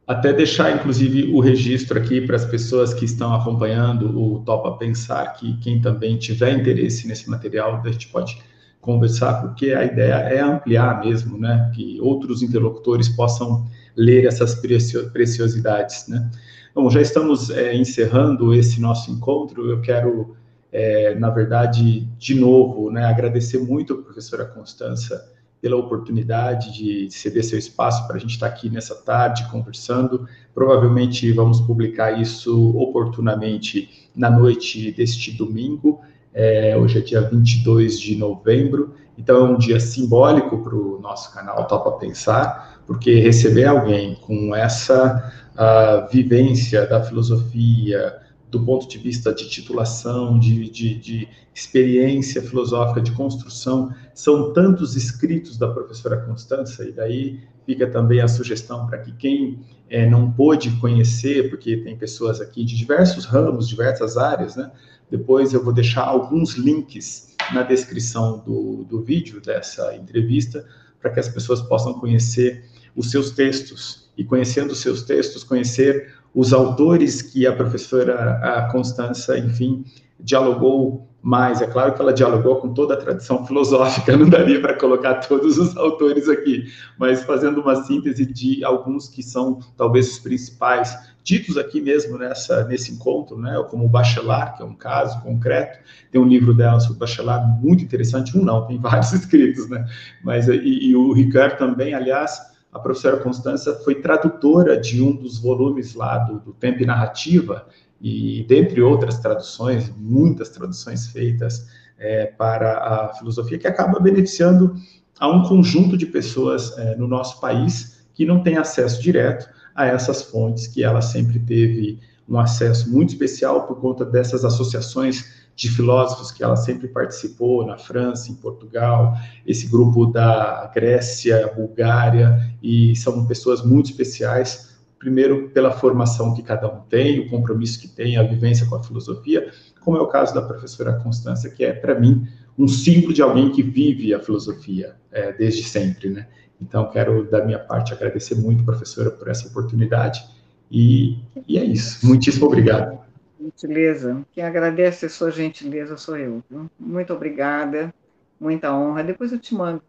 [0.07, 5.35] até deixar, inclusive, o registro aqui para as pessoas que estão acompanhando o Topa Pensar,
[5.35, 8.43] que quem também tiver interesse nesse material, a gente pode
[8.81, 11.71] conversar, porque a ideia é ampliar mesmo, né?
[11.75, 13.67] Que outros interlocutores possam
[13.97, 16.31] ler essas preciosidades, né?
[16.79, 19.69] Bom, já estamos é, encerrando esse nosso encontro.
[19.69, 20.37] Eu quero,
[20.71, 25.29] é, na verdade, de novo, né, agradecer muito a professora Constança
[25.61, 30.29] pela oportunidade de ceder seu espaço para a gente estar aqui nessa tarde conversando.
[30.55, 36.01] Provavelmente vamos publicar isso oportunamente na noite deste domingo.
[36.33, 41.35] É, hoje é dia 22 de novembro, então é um dia simbólico para o nosso
[41.35, 48.17] canal Topa Pensar, porque receber alguém com essa a vivência da filosofia,
[48.49, 54.95] do ponto de vista de titulação, de, de, de, experiência filosófica, de construção, são tantos
[54.95, 59.59] escritos da professora Constança, e daí fica também a sugestão para que quem
[59.91, 64.71] é, não pôde conhecer, porque tem pessoas aqui de diversos ramos, diversas áreas, né?
[65.11, 70.65] Depois eu vou deixar alguns links na descrição do, do vídeo dessa entrevista,
[71.01, 76.53] para que as pessoas possam conhecer os seus textos e conhecendo seus textos, conhecer os
[76.53, 79.85] autores que a professora a Constança, enfim,
[80.19, 81.61] dialogou mais.
[81.61, 85.57] É claro que ela dialogou com toda a tradição filosófica, não daria para colocar todos
[85.57, 86.67] os autores aqui,
[86.99, 92.65] mas fazendo uma síntese de alguns que são talvez os principais ditos aqui mesmo nessa,
[92.65, 93.63] nesse encontro, né?
[93.69, 95.79] Como o Bachelard, que é um caso concreto,
[96.11, 99.87] tem um livro dela sobre Bachelard muito interessante, um não, tem vários escritos, né?
[100.25, 102.41] Mas, e, e o Ricardo também, aliás,
[102.73, 107.67] a professora Constança foi tradutora de um dos volumes lá do, do Tempo e Narrativa,
[108.01, 111.67] e dentre outras traduções, muitas traduções feitas
[111.99, 114.75] é, para a filosofia, que acaba beneficiando
[115.19, 119.87] a um conjunto de pessoas é, no nosso país que não tem acesso direto a
[119.87, 125.69] essas fontes que ela sempre teve um acesso muito especial por conta dessas associações de
[125.69, 132.95] filósofos que ela sempre participou na França, em Portugal, esse grupo da Grécia, Bulgária, e
[132.95, 138.17] são pessoas muito especiais, primeiro pela formação que cada um tem, o compromisso que tem,
[138.17, 139.51] a vivência com a filosofia,
[139.81, 142.25] como é o caso da professora Constância, que é, para mim,
[142.57, 146.29] um símbolo de alguém que vive a filosofia é, desde sempre, né?
[146.61, 150.25] Então, quero, da minha parte, agradecer muito, professora, por essa oportunidade.
[150.71, 152.07] E, e é isso.
[152.07, 153.08] Muitíssimo obrigado.
[153.41, 154.25] Gentileza.
[154.33, 156.43] Quem agradece a sua gentileza sou eu.
[156.51, 156.71] Viu?
[156.79, 157.93] Muito obrigada.
[158.41, 159.05] Muita honra.
[159.05, 159.83] Depois eu te mando.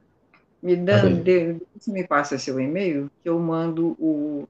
[0.62, 4.46] Me dando, tá de, você me passa seu e-mail, que eu mando o,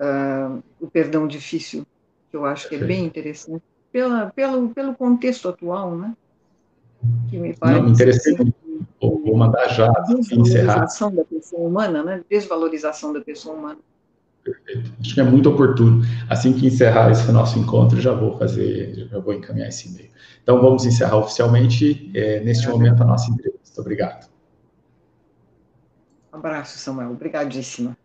[0.00, 1.86] uh, o perdão difícil,
[2.28, 3.62] que eu acho que é bem interessante,
[3.92, 6.12] pela, pelo, pelo contexto atual, né?
[7.30, 7.80] Que me parece.
[7.80, 8.52] Não, interessei muito
[9.00, 12.24] Vou, mandar já Desvalorização da pessoa humana, né?
[12.28, 13.78] Desvalorização da pessoa humana.
[14.50, 14.92] Perfeito.
[15.00, 16.02] Acho que é muito oportuno.
[16.28, 20.10] Assim que encerrar esse nosso encontro, já vou fazer, já vou encaminhar esse e-mail.
[20.42, 23.80] Então, vamos encerrar oficialmente, é, neste é, momento, a nossa entrevista.
[23.80, 24.28] Obrigado.
[26.32, 27.10] Um abraço, Samuel.
[27.10, 27.96] Obrigadíssima.